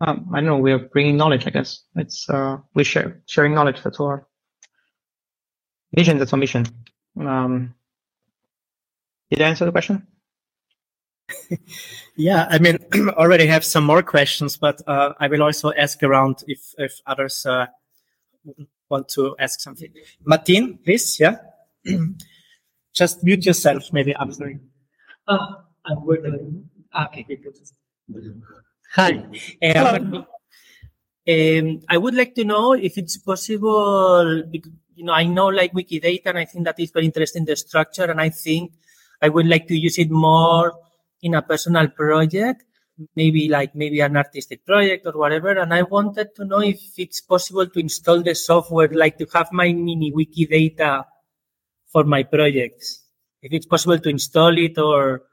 [0.02, 1.82] um, I don't know, we're bringing knowledge, I guess.
[1.96, 3.82] It's, uh, we share, sharing knowledge.
[3.84, 4.28] That's our
[5.94, 6.18] vision.
[6.18, 6.66] That's our mission.
[7.20, 7.76] Um,
[9.30, 10.08] did I answer the question?
[12.16, 12.78] yeah, I mean,
[13.10, 17.46] already have some more questions, but uh, I will also ask around if if others
[17.46, 17.68] uh,
[18.90, 19.94] want to ask something.
[20.26, 21.38] Martin, please, yeah.
[22.94, 24.60] Just mute yourself, maybe after.
[25.28, 25.48] Oh,
[25.86, 26.70] I'm working.
[26.94, 27.26] Okay.
[28.96, 29.24] Hi.
[29.76, 30.26] Um,
[31.30, 34.44] um, I would like to know if it's possible.
[34.96, 38.06] You know, I know like Wikidata, and I think that is very interesting the structure,
[38.06, 38.74] and I think
[39.22, 40.74] I would like to use it more
[41.22, 42.64] in a personal project,
[43.16, 45.52] maybe like maybe an artistic project or whatever.
[45.52, 49.52] And I wanted to know if it's possible to install the software, like to have
[49.52, 51.06] my mini Wikidata
[51.92, 53.04] for my projects.
[53.42, 55.24] If it's possible to install it or.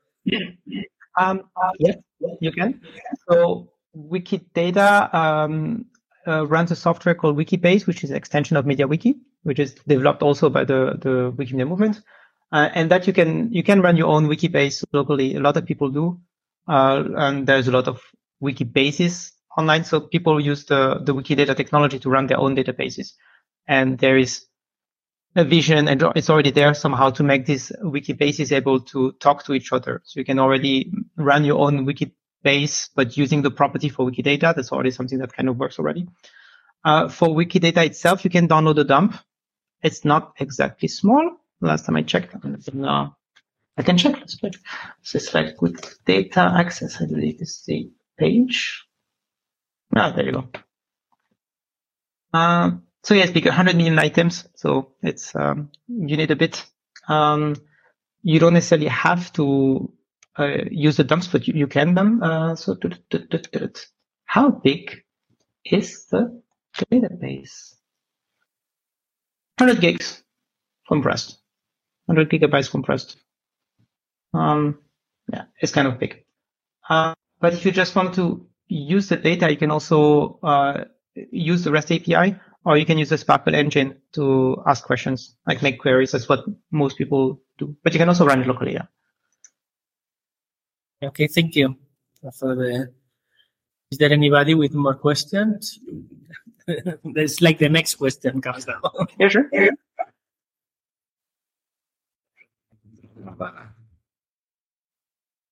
[1.19, 1.43] Um,
[1.79, 1.97] yes,
[2.41, 2.83] you can.
[3.29, 5.87] So Wikidata um,
[6.27, 10.23] uh, runs a software called Wikibase, which is an extension of MediaWiki, which is developed
[10.23, 12.03] also by the the Wikimedia movement,
[12.53, 15.37] uh, and that you can you can run your own Wikibase locally.
[15.37, 16.21] A lot of people do,
[16.69, 18.03] uh, and there's a lot of
[18.43, 19.85] Wikibases online.
[19.85, 23.13] So people use the the Wikidata technology to run their own databases,
[23.67, 24.45] and there is
[25.37, 29.45] a vision and it's already there somehow to make this these Wikibases able to talk
[29.45, 30.01] to each other.
[30.05, 34.55] So you can already run your own wiki base, but using the property for Wikidata.
[34.55, 36.09] That's already something that kind of works already.
[36.85, 39.17] Uh, for Wikidata itself, you can download the dump.
[39.83, 41.37] It's not exactly small.
[41.61, 43.09] Last time I checked, uh,
[43.77, 44.15] I can check.
[44.15, 44.53] Let's check.
[45.03, 47.01] So select Wikidata access.
[47.01, 48.85] I believe is the page.
[49.95, 50.49] Ah, there you go.
[52.33, 52.71] Uh,
[53.07, 54.49] so yes, because 100 million items.
[54.57, 56.67] So it's um, you need a bit.
[57.07, 57.55] Um,
[58.25, 59.93] you don't necessarily have to
[60.37, 62.21] uh, use the dumps, but you, you can them.
[62.21, 62.77] Uh, so
[64.25, 65.05] how big
[65.65, 66.43] is the
[66.91, 67.77] database?
[69.59, 70.25] 100 gigs
[70.89, 71.39] compressed,
[72.07, 73.19] 100 gigabytes compressed.
[74.35, 74.81] Um,
[75.33, 76.25] yeah, it's kind of big.
[76.91, 81.63] Uh, but if you just want to use the data, you can also uh, use
[81.63, 85.79] the REST API, or you can use the SPARQL engine to ask questions, like make
[85.79, 86.11] queries.
[86.11, 87.77] That's what most people do.
[87.85, 88.73] But you can also run it locally.
[88.73, 88.87] Yeah.
[91.01, 91.77] Okay, thank you
[92.35, 92.93] for the.
[93.93, 95.79] Is there anybody with more questions?
[97.05, 98.81] There's like the next question comes now.
[99.21, 99.49] Yeah, sure.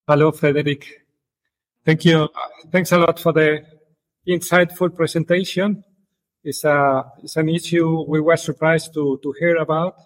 [0.09, 0.85] Hello, Frédéric.
[1.85, 2.29] Thank you.
[2.72, 3.64] Thanks a lot for the
[4.27, 5.85] insightful presentation.
[6.44, 9.96] It's a it's an issue we were surprised to to hear about.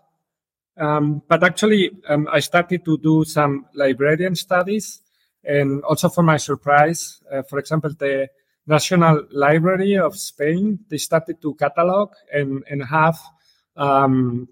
[0.76, 5.00] Um, but actually, um, I started to do some librarian studies
[5.44, 8.28] and also for my surprise, uh, for example, the
[8.66, 13.18] National Library of Spain, they started to catalog and, and have
[13.76, 14.46] um,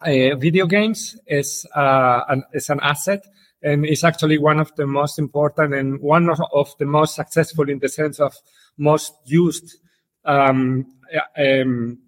[0.00, 3.26] uh, video games as, uh, an, as an asset.
[3.62, 7.68] And it's actually one of the most important and one of, of the most successful
[7.68, 8.36] in the sense of
[8.78, 9.76] most used
[10.26, 10.86] um,
[11.38, 11.98] um,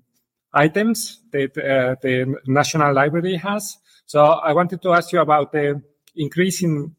[0.52, 3.78] items that uh, the National Library has.
[4.06, 5.82] So I wanted to ask you about the
[6.16, 6.94] increasing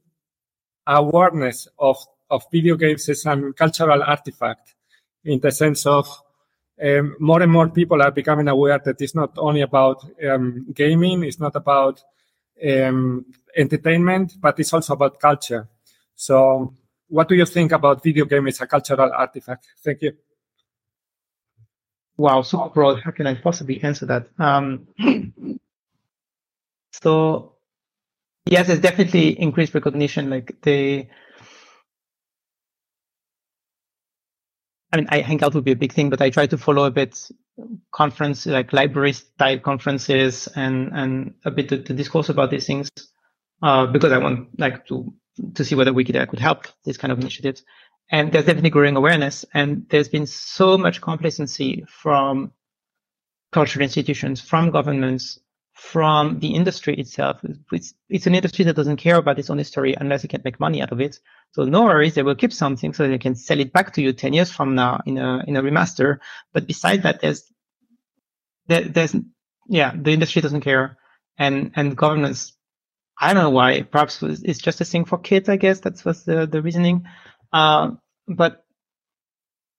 [0.87, 1.97] awareness of,
[2.29, 4.75] of video games as a cultural artifact
[5.23, 6.07] in the sense of
[6.81, 11.23] um, more and more people are becoming aware that it's not only about um, gaming,
[11.23, 12.01] it's not about
[12.65, 15.67] um, entertainment, but it's also about culture.
[16.15, 16.73] So,
[17.07, 19.67] what do you think about video game as a cultural artifact?
[19.83, 20.13] Thank you.
[22.19, 23.01] Wow, super broad.
[23.01, 24.27] How can I possibly answer that?
[24.37, 24.89] Um,
[26.91, 27.53] so,
[28.45, 30.29] yes, there's definitely increased recognition.
[30.29, 31.07] Like the,
[34.91, 36.91] I mean, I Hangout would be a big thing, but I try to follow a
[36.91, 37.17] bit
[37.93, 42.89] conference, like library style conferences and, and a bit to, to discourse about these things,
[43.63, 45.13] uh, because I want like to,
[45.55, 47.63] to see whether Wikidata could help these kind of initiatives.
[48.11, 52.51] And there's definitely growing awareness and there's been so much complacency from
[53.51, 55.39] cultural institutions, from governments,
[55.73, 57.41] from the industry itself.
[57.71, 60.59] It's, it's an industry that doesn't care about its own history unless it can make
[60.59, 61.19] money out of it.
[61.51, 64.11] So no worries, they will keep something so they can sell it back to you
[64.11, 66.19] 10 years from now in a, in a remaster.
[66.51, 67.51] But besides that, there's,
[68.67, 69.15] there, there's,
[69.67, 70.97] yeah, the industry doesn't care
[71.37, 72.53] and, and governments,
[73.19, 75.79] I don't know why, perhaps it's just a thing for kids, I guess.
[75.79, 77.05] That's was the, the reasoning.
[77.51, 77.91] Uh,
[78.27, 78.63] but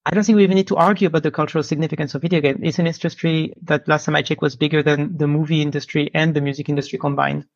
[0.07, 2.61] I don't think we even need to argue about the cultural significance of video games.
[2.63, 6.35] It's an industry that last time I checked was bigger than the movie industry and
[6.35, 7.47] the music industry combined.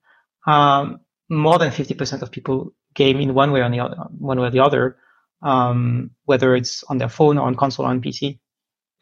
[0.46, 4.48] Um, more than 50% of people game in one way or the other, one way
[4.48, 4.98] or the other,
[5.42, 8.38] um, whether it's on their phone or on console or on PC.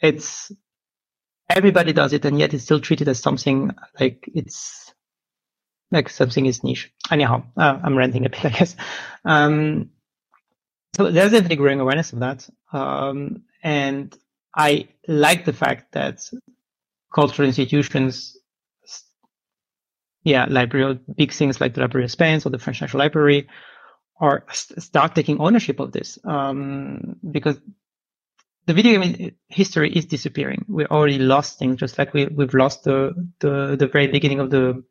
[0.00, 0.52] It's,
[1.50, 4.94] everybody does it and yet it's still treated as something like it's
[5.90, 6.90] like something is niche.
[7.10, 8.76] Anyhow, uh, I'm ranting a bit, I guess.
[9.24, 9.90] Um,
[10.94, 12.48] so there's definitely growing awareness of that.
[12.72, 14.16] Um, and
[14.54, 16.20] I like the fact that
[17.14, 18.36] cultural institutions,
[20.24, 23.48] yeah, library, big things like the Library of Spain or the French National Library,
[24.20, 27.58] are start taking ownership of this um, because
[28.66, 30.64] the video game history is disappearing.
[30.68, 34.50] We're already lost things, just like we, we've lost the, the, the very beginning of
[34.50, 34.84] the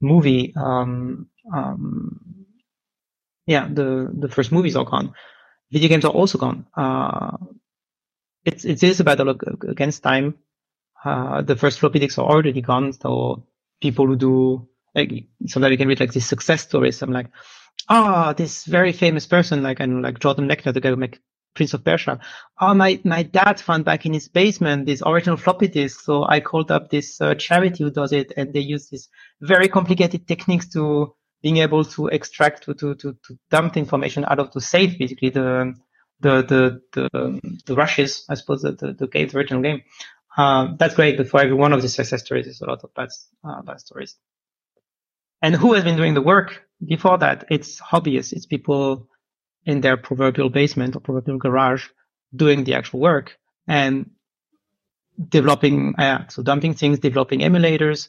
[0.00, 0.52] movie.
[0.56, 2.46] Um, um,
[3.46, 5.14] yeah, the, the first movies are gone.
[5.74, 6.66] Video games are also gone.
[6.76, 7.36] Uh,
[8.44, 9.28] it's, it is a battle
[9.68, 10.38] against time.
[11.04, 12.92] Uh, the first floppy disks are already gone.
[12.92, 13.44] So
[13.82, 17.02] people who do, like, sometimes you can read like these success stories.
[17.02, 17.26] I'm like,
[17.88, 21.18] ah, oh, this very famous person, like, and like Jordan Mechner, the guy who make
[21.56, 22.20] Prince of Persia.
[22.60, 26.02] Oh, my, my dad found back in his basement this original floppy disk.
[26.02, 29.08] So I called up this uh, charity who does it and they use these
[29.40, 34.24] very complicated techniques to being able to extract, to, to, to, to dump the information
[34.24, 35.74] out of, to save basically the,
[36.20, 39.82] the, the, the, the rushes, I suppose, the, the, the game, the original game.
[40.38, 41.18] Uh, that's great.
[41.18, 43.10] But for every one of these success stories, there's a lot of bad,
[43.46, 44.16] uh, bad stories.
[45.42, 47.44] And who has been doing the work before that?
[47.50, 48.32] It's hobbyists.
[48.32, 49.10] It's people
[49.66, 51.88] in their proverbial basement or proverbial garage
[52.34, 53.36] doing the actual work
[53.68, 54.12] and
[55.28, 58.08] developing, uh, so dumping things, developing emulators,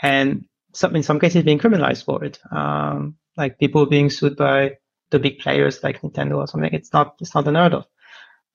[0.00, 0.44] and
[0.76, 2.38] some, in some cases being criminalized for it.
[2.50, 4.76] Um, like people being sued by
[5.10, 6.72] the big players like Nintendo or something.
[6.72, 7.86] It's not, it's not unheard of.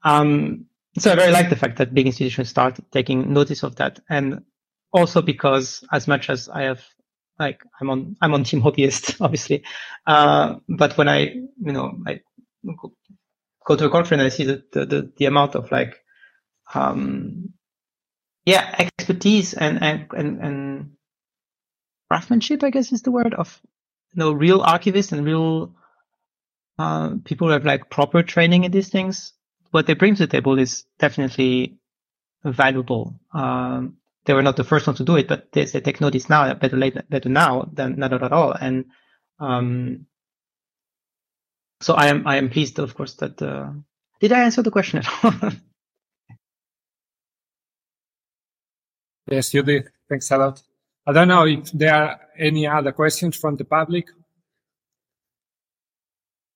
[0.03, 0.65] Um,
[0.97, 3.99] so I very like the fact that big institutions start taking notice of that.
[4.09, 4.43] And
[4.91, 6.84] also because as much as I have
[7.39, 9.63] like I'm on I'm on team hobbyist obviously
[10.05, 12.19] uh, but when I you know I
[13.65, 15.95] go to a conference I see the, the, the, the amount of like,
[16.74, 17.53] um,
[18.45, 20.91] yeah, expertise and, and, and, and
[22.12, 23.57] craftsmanship, I guess is the word of,
[24.14, 25.74] you know, real archivists and real,
[26.78, 29.32] uh, people who have like proper training in these things.
[29.70, 31.78] What they bring to the table is definitely
[32.43, 33.18] valuable.
[33.34, 33.95] Um,
[34.26, 36.53] they were not the first one to do it, but they, they take notice now,
[36.53, 38.51] better late, better now than not at all.
[38.51, 38.88] And,
[39.39, 40.05] um,
[41.80, 43.72] so I am I am pleased, of course, that uh,
[44.20, 45.51] did I answer the question at all?
[49.32, 49.88] yes, you did.
[50.09, 50.62] Thanks a lot.
[51.08, 54.08] I don't know if there are any other questions from the public,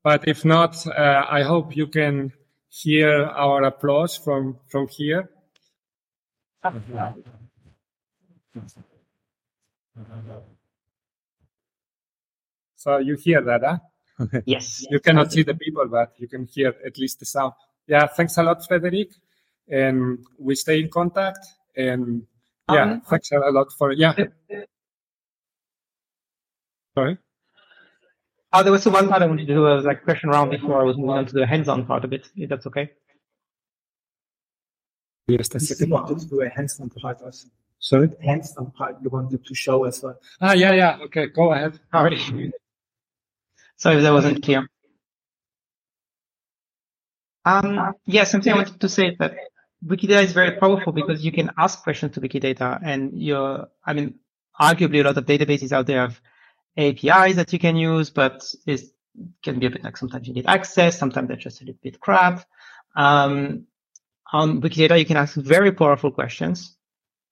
[0.03, 2.31] but if not, uh, I hope you can
[2.69, 5.29] hear our applause from from here.
[12.75, 13.79] So you hear that, huh?
[14.45, 14.85] yes.
[14.91, 17.53] you cannot see the people, but you can hear at least the sound.
[17.87, 19.13] Yeah, thanks a lot, Frédéric.
[19.67, 21.39] And we stay in contact.
[21.75, 22.27] And
[22.71, 23.99] yeah, um, thanks a lot for it.
[23.99, 24.13] yeah.
[26.95, 27.17] Sorry.
[28.53, 30.79] Oh, there was the one part I wanted to do a like question round before
[30.79, 32.29] I was moving on to the hands-on part of it.
[32.37, 32.91] If that's okay.
[35.27, 35.85] Yes, that's okay.
[35.85, 37.49] You wanted to do a hands-on part also.
[37.79, 38.09] Sorry.
[38.23, 40.17] Hands-on part you wanted to show as well.
[40.39, 40.97] Ah, yeah, yeah.
[41.03, 41.79] Okay, go ahead.
[41.93, 42.17] All right.
[43.77, 44.65] Sorry if that wasn't clear.
[47.43, 49.35] Um, yeah, something I wanted to say that
[49.83, 54.15] Wikidata is very powerful because you can ask questions to Wikidata and you're, I mean,
[54.59, 56.21] arguably a lot of databases out there have
[56.77, 58.81] APIs that you can use, but it
[59.43, 61.99] can be a bit like sometimes you need access, sometimes they're just a little bit
[61.99, 62.45] crap.
[62.95, 63.65] Um,
[64.31, 66.75] on Wikidata, you can ask very powerful questions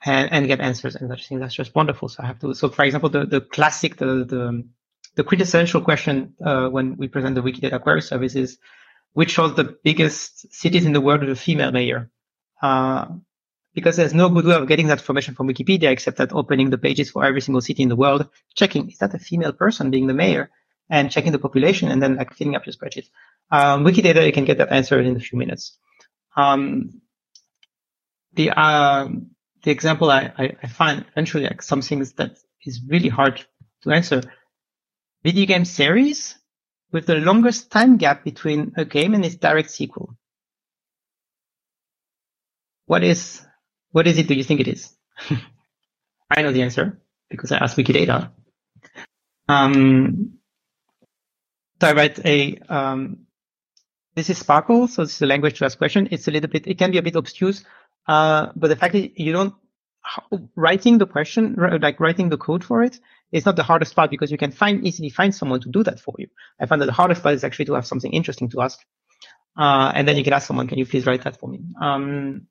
[0.06, 1.42] and, and get answers and such things.
[1.42, 2.10] That's just wonderful.
[2.10, 4.68] So I have to, so for example, the, the classic, the, the,
[5.16, 8.58] the quintessential question uh, when we present the Wikidata query service is
[9.14, 12.10] which of the biggest cities in the world with a female mayor?
[12.64, 13.08] Uh,
[13.76, 16.78] because there's no good way of getting that information from Wikipedia except that opening the
[16.78, 20.08] pages for every single city in the world, checking is that a female person being
[20.08, 20.50] the mayor,
[20.90, 23.10] and checking the population, and then like filling up your spreadsheet.
[23.52, 25.78] Um, Wikidata, you can get that answer in a few minutes.
[26.38, 27.02] Um,
[28.34, 29.10] the uh,
[29.64, 33.46] the example I, I, I find eventually like some things that is really hard
[33.84, 34.22] to answer
[35.24, 36.38] video game series
[36.92, 40.16] with the longest time gap between a game and its direct sequel.
[42.94, 43.42] What is,
[43.92, 44.94] what is it do you think it is?
[46.30, 48.30] I know the answer because I asked Wikidata.
[49.50, 50.34] Um,
[51.82, 53.26] so I write a, um,
[54.14, 56.10] this is SPARQL, so this is a language to ask question.
[56.12, 57.66] It's a little bit, it can be a bit obtuse,
[58.08, 59.56] uh, but the fact that you don't,
[60.56, 64.38] writing the question, like writing the code for it's not the hardest part because you
[64.38, 66.28] can find easily find someone to do that for you.
[66.62, 68.78] I find that the hardest part is actually to have something interesting to ask.
[69.58, 71.62] Uh, and then you can ask someone, can you please write that for me?
[71.82, 72.48] Um,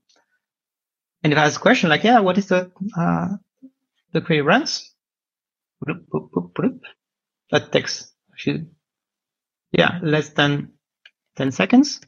[1.23, 3.29] and if I ask a question like, yeah, what is the, uh,
[4.13, 4.95] the query runs?
[7.51, 8.67] That takes actually,
[9.73, 10.73] yeah, less than
[11.37, 12.01] 10 seconds.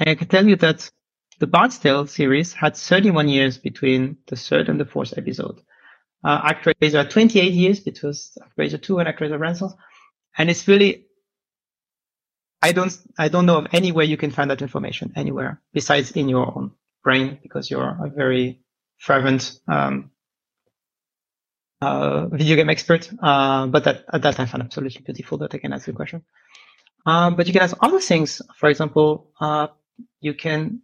[0.00, 0.90] And I can tell you that
[1.38, 5.60] the Bard's Tale series had 31 years between the third and the fourth episode.
[6.24, 9.74] Uh, ActRaiser 28 years between ActRaiser 2 and ActRaiser Renaissance.
[10.38, 11.06] And it's really,
[12.60, 16.28] I don't, I don't know of anywhere you can find that information anywhere besides in
[16.28, 16.72] your own
[17.02, 18.62] brain because you're a very
[18.98, 20.10] fervent, um,
[21.80, 23.10] uh, video game expert.
[23.20, 26.22] Uh, but that, that I find absolutely beautiful that I can ask the question.
[27.04, 28.40] Um, but you can ask other things.
[28.56, 29.68] For example, uh,
[30.20, 30.82] you can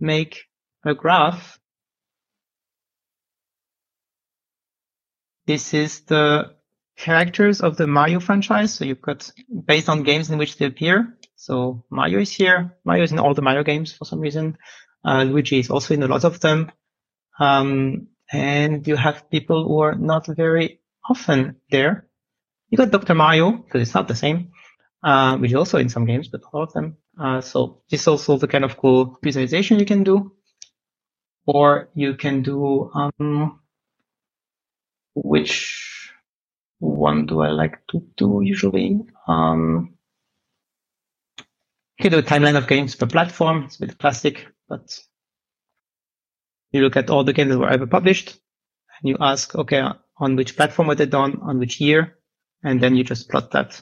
[0.00, 0.44] make
[0.84, 1.58] a graph.
[5.46, 6.54] This is the
[6.96, 8.72] characters of the Mario franchise.
[8.72, 9.30] So you've got
[9.66, 11.18] based on games in which they appear.
[11.36, 12.76] So Mario is here.
[12.84, 14.56] Mario is in all the Mario games for some reason.
[15.04, 16.70] Uh, Luigi is also in a lot of them.
[17.38, 22.06] Um, and you have people who are not very often there.
[22.70, 23.14] You got Dr.
[23.14, 24.50] Mario, because it's not the same,
[25.02, 26.96] uh, which is also in some games, but all of them.
[27.18, 30.32] Uh, so this is also the kind of cool visualization you can do.
[31.46, 33.60] Or you can do, um,
[35.14, 36.10] which
[36.78, 39.00] one do I like to do usually?
[39.28, 39.94] Um,
[41.98, 43.64] you can do a timeline of games per platform.
[43.64, 44.98] It's a bit classic, but
[46.72, 48.38] you look at all the games that were ever published
[49.00, 49.82] and you ask, okay,
[50.18, 52.18] on which platform were they done, on which year,
[52.62, 53.80] and then you just plot that.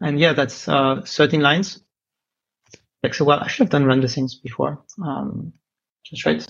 [0.00, 1.82] And yeah, that's uh, 13 lines.
[3.02, 3.40] Takes a while.
[3.40, 4.84] I should have done render things before.
[5.02, 5.54] Um,
[6.04, 6.46] just right.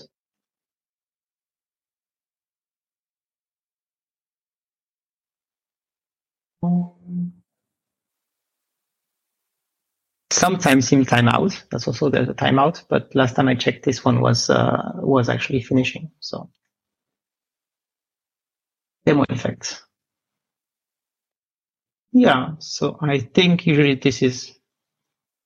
[10.31, 11.61] Sometimes in timeout.
[11.71, 15.29] That's also there's a timeout, but last time I checked, this one was uh, was
[15.29, 16.09] actually finishing.
[16.19, 16.49] So
[19.05, 19.83] demo effects.
[22.13, 24.51] Yeah, so I think usually this is,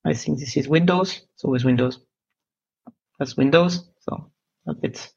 [0.04, 1.22] I think this is Windows.
[1.34, 2.00] It's always Windows.
[3.20, 3.88] That's Windows.
[4.00, 4.32] So
[4.68, 5.12] a bit,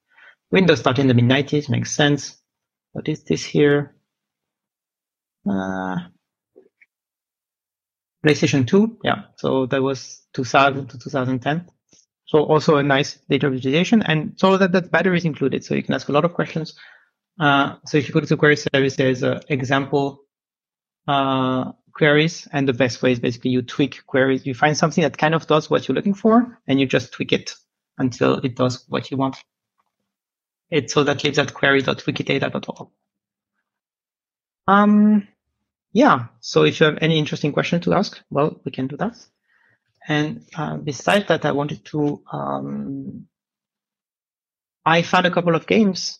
[0.50, 2.36] Windows started in the mid 90s, makes sense.
[2.92, 3.96] What is this here?
[5.48, 5.96] Uh,
[8.28, 8.98] PlayStation 2.
[9.02, 9.22] Yeah.
[9.36, 11.66] So that was 2000 to 2010.
[12.26, 14.02] So also a nice data visualization.
[14.02, 15.64] And so that, that battery is included.
[15.64, 16.74] So you can ask a lot of questions.
[17.40, 20.24] Uh, so if you go to the query service, there's an example
[21.06, 22.46] uh, queries.
[22.52, 24.44] And the best way is basically you tweak queries.
[24.44, 27.32] You find something that kind of does what you're looking for and you just tweak
[27.32, 27.54] it
[27.96, 29.36] until it does what you want.
[30.70, 32.90] It so that lives at query.wikidata.org.
[34.66, 35.26] Um,
[35.92, 36.26] yeah.
[36.40, 39.16] So if you have any interesting question to ask, well, we can do that.
[40.06, 43.26] And uh, besides that, I wanted to, um,
[44.84, 46.18] I found a couple of games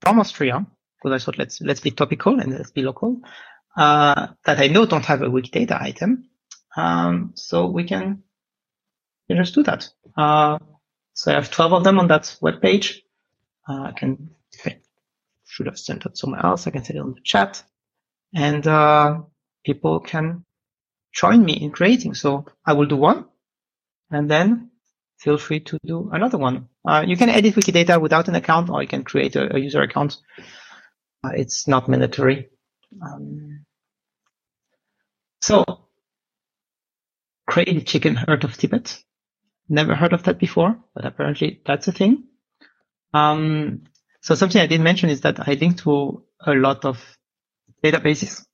[0.00, 0.66] from Austria
[1.02, 3.22] because I thought let's let's be topical and let's be local
[3.76, 6.28] uh, that I know don't have a Wikidata item.
[6.76, 8.22] Um, so we can,
[9.30, 9.88] just do that.
[10.16, 10.58] Uh,
[11.12, 13.02] so I have 12 of them on that web page.
[13.68, 14.30] Uh, I can,
[15.46, 16.66] should have sent it somewhere else.
[16.66, 17.62] I can send it on the chat
[18.34, 19.20] and, uh,
[19.64, 20.44] people can
[21.12, 22.14] join me in creating.
[22.14, 23.26] So I will do one
[24.10, 24.70] and then
[25.18, 26.68] feel free to do another one.
[26.86, 29.82] Uh, you can edit Wikidata without an account or you can create a, a user
[29.82, 30.18] account.
[31.24, 32.48] Uh, it's not mandatory.
[33.02, 33.64] Um,
[35.40, 35.64] so,
[37.46, 39.02] Crazy Chicken Heart of Tibet.
[39.68, 42.24] Never heard of that before, but apparently that's a thing.
[43.14, 43.84] Um,
[44.20, 47.16] so something I didn't mention is that I link to a lot of
[47.84, 48.44] databases.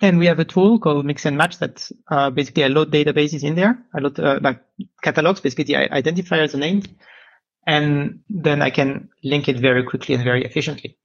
[0.00, 3.42] And we have a tool called Mix and Match that uh, basically I load databases
[3.42, 3.84] in there.
[3.92, 4.62] I load uh, like
[5.02, 6.82] catalogs, basically identifiers, the name,
[7.66, 10.96] and then I can link it very quickly and very efficiently.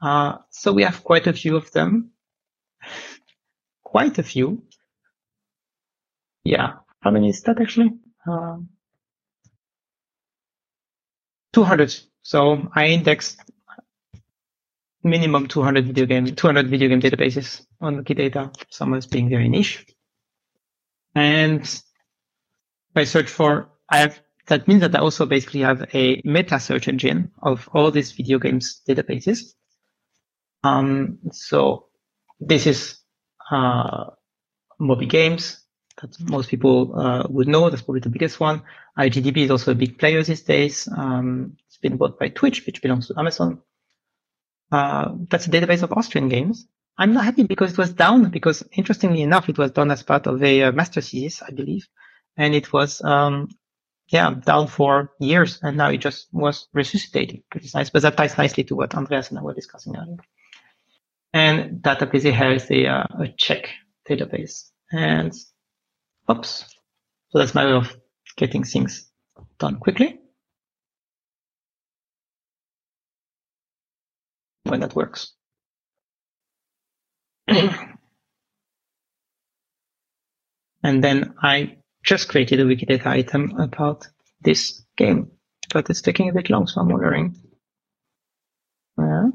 [0.00, 2.12] Uh, so we have quite a few of them
[3.90, 4.62] quite a few.
[6.44, 6.74] Yeah.
[7.00, 7.92] How many is that actually?
[8.26, 8.68] Um,
[11.52, 11.94] 200.
[12.22, 13.40] So I indexed
[15.02, 18.54] minimum 200 video game, 200 video game databases on Wikidata.
[18.70, 19.86] Some is being very niche.
[21.14, 21.82] And if
[22.96, 26.88] I search for, I have, that means that I also basically have a meta search
[26.88, 29.54] engine of all these video games databases.
[30.62, 31.86] Um, so
[32.38, 32.98] this is
[33.50, 34.10] uh,
[34.80, 35.60] MobyGames
[36.00, 37.70] that most people uh, would know.
[37.70, 38.62] That's probably the biggest one.
[38.98, 40.88] IGDB is also a big player these days.
[40.96, 43.60] Um, it's been bought by Twitch, which belongs to Amazon.
[44.70, 46.66] Uh, that's a database of Austrian games.
[46.96, 50.26] I'm not happy because it was down because interestingly enough, it was done as part
[50.26, 51.88] of a uh, master thesis, I believe.
[52.36, 53.48] And it was, um,
[54.08, 58.16] yeah, down for years and now it just was resuscitated, which is nice, but that
[58.16, 60.18] ties nicely to what Andreas and I were discussing earlier.
[61.32, 63.70] And database has a, uh, a check
[64.08, 64.70] database.
[64.92, 65.32] And
[66.30, 66.64] oops.
[67.30, 67.96] So that's my way of
[68.36, 69.08] getting things
[69.58, 70.19] done quickly.
[74.70, 75.32] When that works.
[77.48, 77.88] and
[80.84, 84.06] then I just created a Wikidata item about
[84.42, 85.32] this game,
[85.72, 87.34] but it's taking a bit long, so I'm wondering.
[88.96, 89.30] Uh,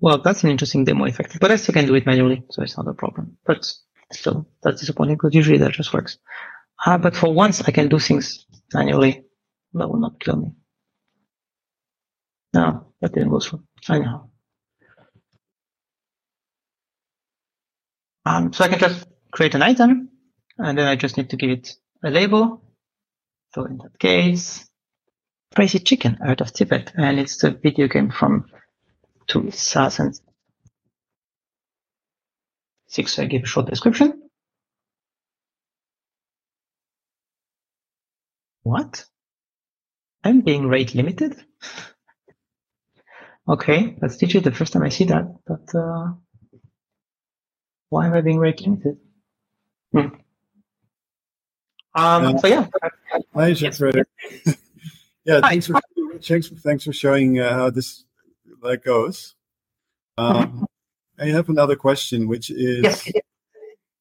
[0.00, 2.78] well, that's an interesting demo effect, but I still can do it manually, so it's
[2.78, 3.36] not a problem.
[3.44, 3.70] But
[4.12, 6.16] still, that's disappointing because usually that just works.
[6.86, 9.24] Uh, but for once, I can do things manually.
[9.74, 10.54] That will not kill me.
[12.52, 13.62] No, that didn't go through.
[13.88, 14.30] I know.
[18.26, 20.10] Um, so I can just create an item,
[20.58, 21.74] and then I just need to give it
[22.04, 22.62] a label.
[23.54, 24.68] So in that case,
[25.54, 28.46] Crazy Chicken out of Tibet, and it's the video game from
[29.28, 30.20] 2006.
[33.12, 34.22] So I give a short description.
[38.62, 39.06] What?
[40.22, 41.44] I'm being rate limited?
[43.50, 46.12] okay, that's digit the first time I see that, but uh,
[47.88, 48.98] why am I being rate limited?
[49.92, 49.98] Hmm.
[51.92, 52.66] Um, Uh, so yeah,
[53.34, 53.80] Hi, Yes.
[55.24, 55.50] Yeah, Hi.
[55.50, 55.78] thanks for,
[56.22, 58.04] thanks, thanks for showing uh, how this
[58.62, 59.34] like goes.
[60.16, 60.66] Um,
[61.18, 63.12] I have another question, which is yes,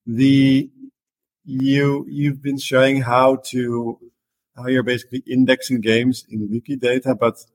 [0.05, 0.69] the
[1.43, 3.99] you you've been showing how to
[4.55, 7.45] how you're basically indexing games in Wikidata, but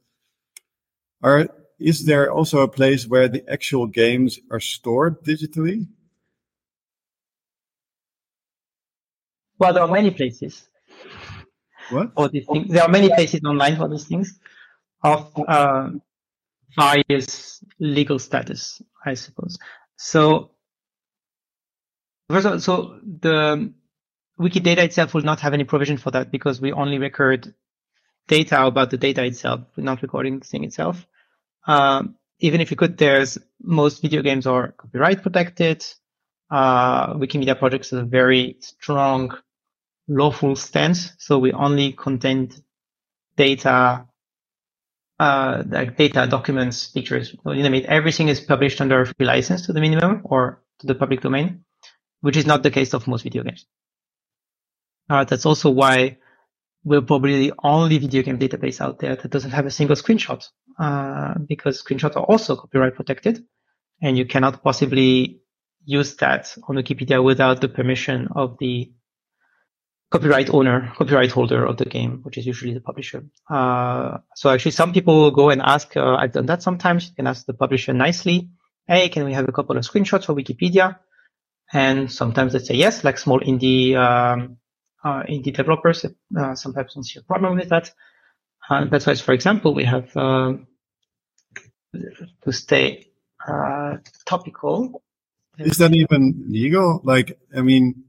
[1.23, 1.49] are
[1.79, 5.87] is there also a place where the actual games are stored digitally?
[9.59, 10.69] well, there are many places
[11.91, 12.13] What?
[12.15, 12.69] for these things.
[12.69, 14.39] There are many places online for these things
[15.03, 15.91] of uh,
[16.77, 19.59] various legal status, I suppose.
[19.97, 20.51] So,
[22.29, 23.73] first of all, so the
[24.39, 27.55] Wikidata itself will not have any provision for that because we only record
[28.27, 29.61] data about the data itself.
[29.77, 31.07] Not recording the thing itself.
[31.67, 35.85] Um, even if you could, there's most video games are copyright protected.
[36.51, 39.37] Uh, Wikimedia projects have a very strong
[40.09, 41.13] lawful stance.
[41.19, 42.61] So we only content
[43.37, 44.07] data,
[45.19, 47.87] uh, like data, documents, pictures, you name it.
[47.87, 51.65] Everything is published under a free license to the minimum or to the public domain,
[52.21, 53.67] which is not the case of most video games.
[55.09, 56.19] Uh, that's also why
[56.85, 60.47] we're probably the only video game database out there that doesn't have a single screenshot,
[60.79, 63.45] uh, because screenshots are also copyright protected
[64.03, 65.41] and you cannot possibly
[65.85, 68.93] use that on Wikipedia without the permission of the
[70.11, 73.25] copyright owner, copyright holder of the game, which is usually the publisher.
[73.51, 77.15] Uh, so actually some people will go and ask, uh, I've done that sometimes, you
[77.15, 78.49] can ask the publisher nicely,
[78.87, 80.99] hey, can we have a couple of screenshots for Wikipedia?
[81.73, 84.59] And sometimes they say yes, like small indie, um,
[85.03, 87.91] uh, indie developers, uh, sometimes don't see a problem with that.
[88.71, 90.67] Uh, that's why, for example, we have, um,
[92.43, 93.07] to stay,
[93.47, 95.03] uh, topical.
[95.59, 97.01] Is that even legal?
[97.05, 98.05] Like, I mean,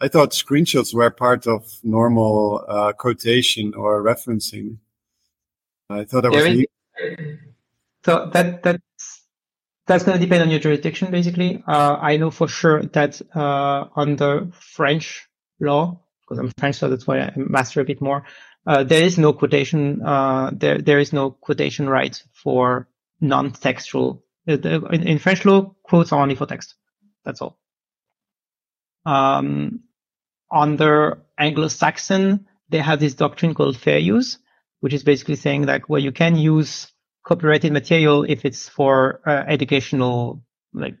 [0.00, 4.78] I thought screenshots were part of normal uh, quotation or referencing.
[5.90, 7.38] I thought that was is- legal.
[8.04, 9.22] So that that's
[9.86, 11.62] that's going to depend on your jurisdiction, basically.
[11.66, 15.28] Uh, I know for sure that uh, under French
[15.60, 18.24] law, because I'm French, so that's why I master a bit more.
[18.68, 20.02] Uh, there is no quotation.
[20.04, 22.86] Uh, there there is no quotation right for
[23.18, 24.22] non-textual.
[24.46, 24.58] uh,
[24.92, 26.74] In, in French law, quotes are only for text.
[27.24, 27.58] That's all.
[29.06, 29.80] Um,
[30.52, 34.38] under Anglo-Saxon, they have this doctrine called fair use,
[34.80, 36.92] which is basically saying like, well, you can use
[37.24, 40.42] copyrighted material if it's for uh, educational
[40.74, 40.96] like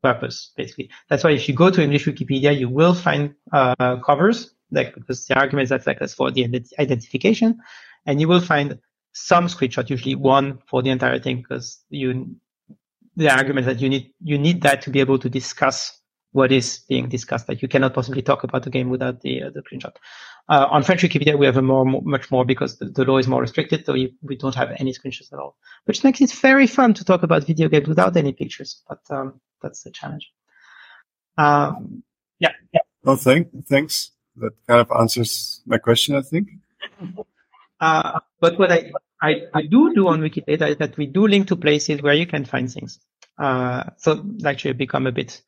[0.00, 0.90] purpose, basically.
[1.08, 5.26] That's why if you go to English Wikipedia, you will find uh, covers, like because
[5.26, 6.44] the argument is that like that's for the
[6.78, 7.58] identification,
[8.06, 8.78] and you will find
[9.12, 12.36] some screenshot, usually one for the entire thing, because you
[13.16, 16.00] the argument that you need you need that to be able to discuss
[16.32, 17.48] what is being discussed.
[17.48, 19.94] Like you cannot possibly talk about the game without the uh, the screenshot.
[20.48, 23.26] Uh, on French Wikipedia, we have a more, much more because the, the law is
[23.26, 25.56] more restricted, so you, we don't have any screenshots at all,
[25.86, 28.82] which makes it very fun to talk about video games without any pictures.
[28.86, 30.30] But um, that's the challenge.
[31.38, 32.02] Um,
[32.40, 32.80] yeah, yeah.
[33.16, 34.10] Thank, thanks.
[34.36, 36.48] That kind of answers my question, I think.
[37.80, 41.48] Uh, but what I, I, I do do on Wikidata is that we do link
[41.48, 42.98] to places where you can find things.
[43.38, 45.40] Uh, so actually become a bit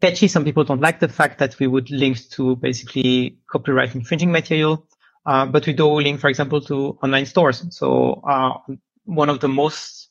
[0.00, 0.28] patchy.
[0.28, 4.86] Some people don't like the fact that we would link to basically copyright infringing material.
[5.24, 7.64] Uh, but we do link, for example, to online stores.
[7.70, 8.58] So, uh,
[9.04, 10.08] one of the most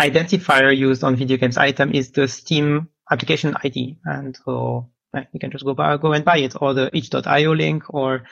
[0.00, 3.98] identifier used on video games item is the Steam application ID.
[4.04, 7.52] And so uh, you can just go buy, go and buy it or the itch.io
[7.52, 8.24] link or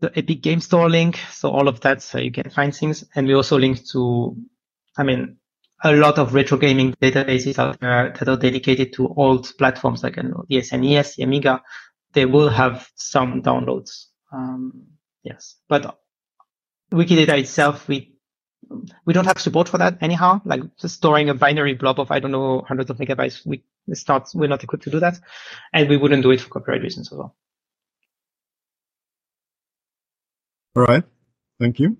[0.00, 1.18] the Epic Game Store link.
[1.30, 3.04] So all of that, so you can find things.
[3.14, 4.36] And we also link to,
[4.96, 5.38] I mean,
[5.84, 10.16] a lot of retro gaming databases out there that are dedicated to old platforms like
[10.16, 11.62] you know, the SNES, the Amiga.
[12.12, 14.06] They will have some downloads.
[14.32, 14.86] Um,
[15.22, 15.98] yes, but
[16.92, 18.14] Wikidata itself, we
[19.04, 20.40] we don't have support for that anyhow.
[20.44, 24.06] Like just storing a binary blob of I don't know hundreds of megabytes, we it's
[24.08, 25.18] not we're not equipped to do that,
[25.72, 27.34] and we wouldn't do it for copyright reasons as well.
[30.74, 31.04] All right,
[31.60, 31.96] thank you.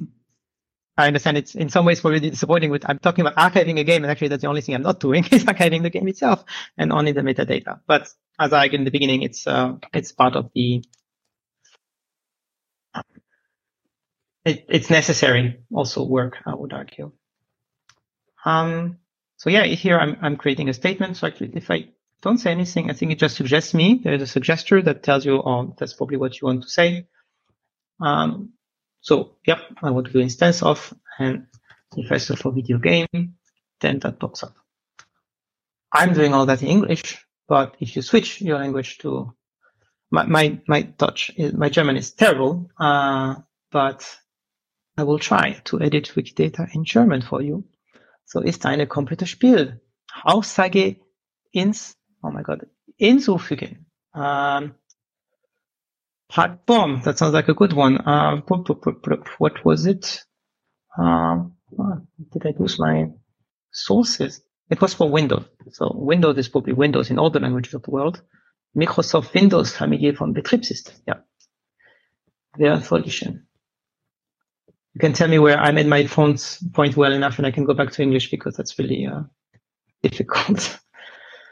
[0.98, 2.70] I understand it's in some ways probably disappointing.
[2.70, 5.00] With I'm talking about archiving a game, and actually that's the only thing I'm not
[5.00, 6.44] doing is archiving the game itself
[6.76, 7.80] and only the metadata.
[7.86, 8.08] But
[8.38, 10.82] as I in the beginning, it's uh, it's part of the
[14.46, 17.12] it, it's necessary also work, I would argue.
[18.44, 18.98] Um,
[19.36, 21.16] so yeah, here I'm, I'm creating a statement.
[21.16, 21.88] So actually, if I
[22.22, 24.00] don't say anything, I think it just suggests me.
[24.02, 27.06] There's a suggester that tells you, oh, that's probably what you want to say.
[28.00, 28.52] Um,
[29.00, 31.46] so yep, I want to do instance of, and
[31.96, 33.34] if I search for video game,
[33.80, 34.54] then that pops up.
[35.92, 39.34] I'm doing all that in English, but if you switch your language to
[40.10, 43.36] my my, my Dutch, my German is terrible, uh,
[43.70, 44.18] but
[44.96, 47.64] I will try to edit Wikidata in German for you.
[48.26, 49.80] So ist eine komplette Spiel.
[50.24, 51.00] Aussage
[51.52, 52.66] ins, oh my god,
[52.96, 53.86] hinzufügen.
[54.12, 54.74] Um,
[56.30, 57.02] hot bomb.
[57.02, 57.98] That sounds like a good one.
[57.98, 58.42] Uh,
[59.38, 60.26] what was it?
[60.98, 62.00] Um, oh,
[62.32, 63.12] did I lose my
[63.70, 64.42] sources?
[64.68, 65.44] It was for Windows.
[65.70, 68.22] So Windows is probably Windows in all the languages of the world.
[68.74, 70.94] Microsoft Windows Familie von Betriebssystem.
[71.06, 71.20] Yeah.
[72.58, 73.46] Their solution
[74.96, 77.66] you can tell me where I made my fonts point well enough and I can
[77.66, 79.24] go back to English because that's really uh,
[80.02, 80.80] difficult.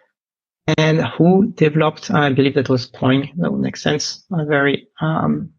[0.78, 5.50] and who developed, I believe that was Sproing, that would make sense, a very um,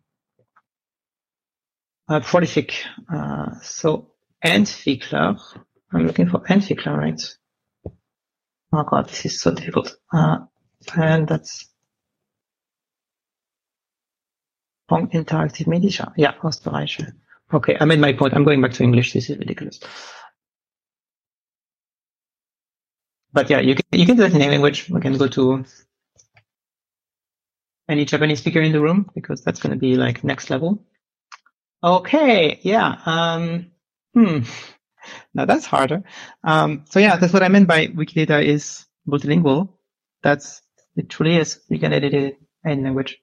[2.10, 2.74] uh, prolific.
[3.08, 4.14] Uh, so
[4.44, 5.40] Entwickler,
[5.94, 7.22] I'm looking for Entwickler, right?
[8.74, 9.96] Oh god, this is so difficult.
[10.12, 10.38] Uh,
[10.98, 11.70] and that's
[14.90, 16.12] Sproing Interactive Media.
[16.18, 17.00] Yeah, Österreich.
[17.54, 18.34] Okay, I made my point.
[18.34, 19.14] I'm going back to English.
[19.14, 19.80] This is ridiculous.
[23.34, 24.90] But yeah, you can you can do that in any language.
[24.90, 25.66] We can go to
[27.88, 30.84] any Japanese speaker in the room because that's going to be like next level.
[31.84, 32.98] Okay, yeah.
[33.06, 33.72] Um,
[34.14, 34.40] hmm.
[35.36, 36.04] Now that's harder.
[36.44, 39.70] Um, so yeah, that's what I meant by Wikidata is multilingual.
[40.24, 40.64] That's
[40.96, 41.60] it truly is.
[41.70, 43.20] You can edit it in any language.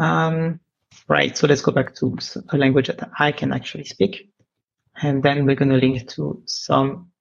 [0.00, 0.60] Um,
[1.06, 1.36] Right.
[1.36, 2.16] So let's go back to
[2.50, 4.30] a language that I can actually speak.
[5.02, 7.12] And then we're going to link to some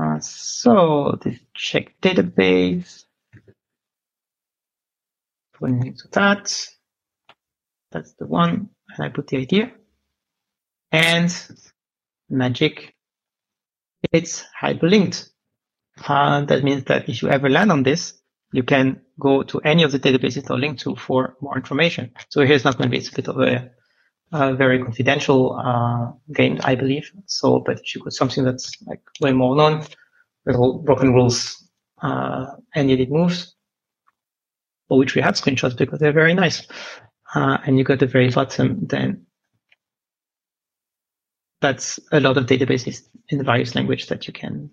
[0.00, 3.04] Uh, so the check database.
[5.58, 6.66] Going to that.
[7.90, 8.70] That's the one.
[8.88, 9.72] And I put the idea.
[10.92, 11.30] And
[12.30, 12.94] magic.
[14.12, 15.28] It's hyperlinked.
[16.06, 18.14] Uh, that means that if you ever land on this,
[18.52, 22.12] you can go to any of the databases or link to for more information.
[22.30, 23.70] So here's not going to be, a bit of a,
[24.32, 27.10] a very confidential uh, game, I believe.
[27.26, 29.84] So, but if you got something that's like way more known,
[30.46, 31.62] with all broken rules,
[32.02, 33.54] uh, and yet it moves,
[34.88, 36.66] for which we have screenshots because they're very nice.
[37.34, 39.26] Uh, and you got the very bottom, then
[41.60, 44.70] that's a lot of databases in the various language that you can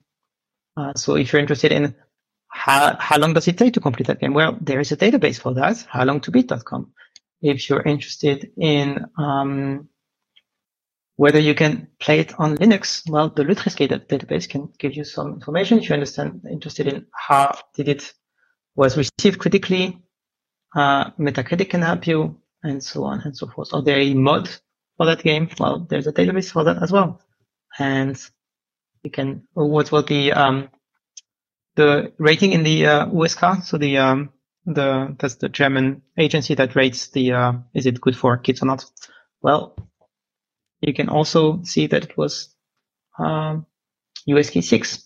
[0.78, 1.96] uh, so if you're interested in
[2.50, 4.34] how, how long does it take to complete that game?
[4.34, 6.92] Well, there is a database for that, howlongtobeat.com.
[7.42, 9.90] If you're interested in um,
[11.18, 15.34] whether you can play it on Linux, well, the Lutris database can give you some
[15.34, 15.80] information.
[15.80, 18.14] If you're understand, interested in how did it
[18.76, 20.00] was received critically,
[20.76, 23.74] uh, Metacritic can help you, and so on and so forth.
[23.74, 24.50] Are there a mod
[24.98, 25.50] for that game?
[25.60, 27.22] Well, there's a database for that as well.
[27.80, 28.20] And
[29.08, 30.70] you can what will be um,
[31.76, 33.64] the rating in the uh, USK?
[33.64, 34.30] So the um,
[34.66, 38.66] the that's the German agency that rates the uh, is it good for kids or
[38.66, 38.86] not?
[39.42, 39.76] Well,
[40.82, 42.54] you can also see that it was
[43.18, 43.66] um,
[44.26, 45.06] USK six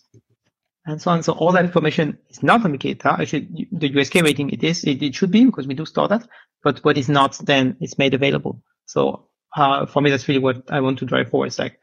[0.86, 1.22] and so on.
[1.22, 3.20] So all that information is not on Wikidata.
[3.20, 6.28] Actually, the USK rating it is it, it should be because we do store that.
[6.64, 8.64] But what is not, then it's made available.
[8.86, 11.46] So uh, for me, that's really what I want to drive for.
[11.46, 11.80] It's like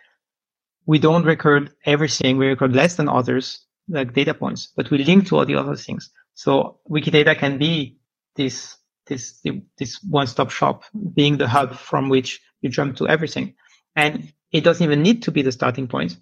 [0.88, 2.38] we don't record everything.
[2.38, 3.60] We record less than others,
[3.90, 6.10] like data points, but we link to all the other things.
[6.32, 7.98] So Wikidata can be
[8.36, 9.42] this this
[9.76, 10.84] this one-stop shop
[11.14, 13.54] being the hub from which you jump to everything.
[13.96, 16.16] And it doesn't even need to be the starting point.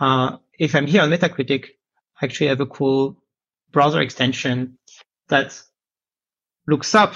[0.00, 1.66] Uh, if I'm here on Metacritic,
[2.20, 3.16] I actually have a cool
[3.70, 4.78] browser extension
[5.28, 5.62] that
[6.66, 7.14] looks up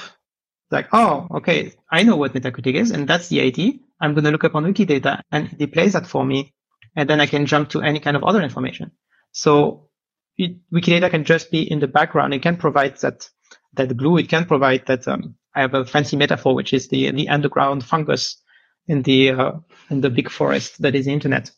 [0.71, 3.81] like, oh, okay, I know what Metacritic is, and that's the ID.
[4.01, 6.55] I'm going to look up on Wikidata, and it displays that for me,
[6.97, 8.93] and then I can jump to any kind of other information.
[9.33, 9.89] So
[10.37, 12.35] it, Wikidata can just be in the background.
[12.35, 13.29] It can provide that
[13.75, 14.19] that glue.
[14.19, 15.07] It can provide that.
[15.09, 18.41] Um, I have a fancy metaphor, which is the the underground fungus
[18.87, 19.53] in the uh,
[19.91, 21.51] in the big forest that is the internet,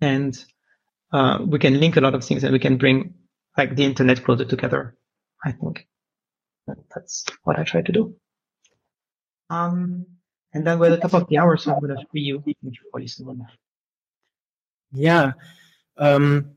[0.00, 0.36] and
[1.12, 3.14] uh, we can link a lot of things, and we can bring
[3.56, 4.96] like the internet closer together.
[5.44, 5.86] I think
[6.94, 8.14] that's what I try to do.
[9.50, 10.06] Um,
[10.52, 12.40] and then we're at the top of the hour, so I'm going to free you.
[12.44, 13.46] Thank you for listening.
[14.92, 15.32] Yeah.
[15.96, 16.52] Um,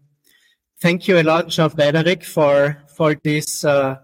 [0.79, 3.97] thank you a lot, Jean-Frédéric, for for this uh,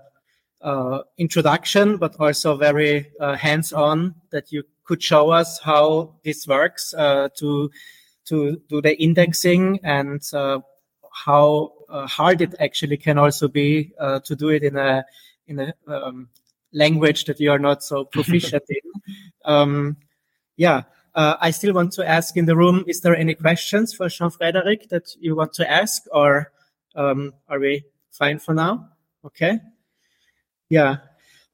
[0.62, 6.94] uh, introduction, but also very uh, hands-on that you could show us how this works
[6.94, 7.70] uh, to
[8.26, 10.60] to do the indexing and uh,
[11.26, 13.92] how uh, hard it actually can also be
[14.26, 15.06] to do it in a
[15.48, 16.30] in a um,
[16.74, 19.14] language that you are not so proficient in.
[19.46, 19.98] Um,
[20.58, 20.84] yeah,
[21.18, 24.90] uh, I still want to ask in the room: Is there any questions for Jean-Frédéric
[24.90, 26.52] that you want to ask, or
[26.96, 28.90] um, are we fine for now?
[29.26, 29.60] Okay.
[30.70, 30.98] Yeah.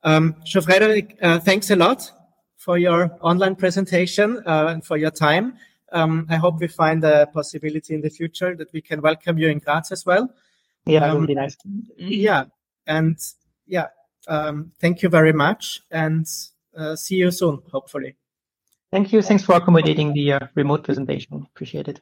[0.03, 2.11] Um, Jean-Frédéric, uh, thanks a lot
[2.57, 5.57] for your online presentation uh, and for your time.
[5.93, 9.47] Um, I hope we find a possibility in the future that we can welcome you
[9.47, 10.30] in Graz as well.
[10.86, 11.55] Yeah, that would be nice.
[11.95, 12.45] Yeah,
[12.86, 13.18] and
[13.66, 13.88] yeah,
[14.28, 16.28] um, thank you very much and
[16.76, 18.18] uh, see you soon, hopefully.
[18.94, 19.24] Thank you.
[19.24, 21.48] Thanks for accommodating the uh, remote presentation.
[21.56, 22.00] Appreciate it.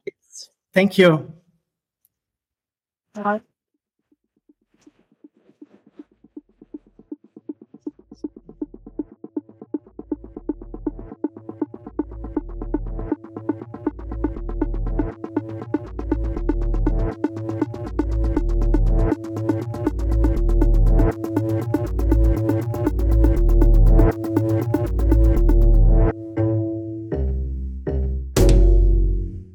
[0.74, 1.34] Thank you.
[3.14, 3.39] Bye.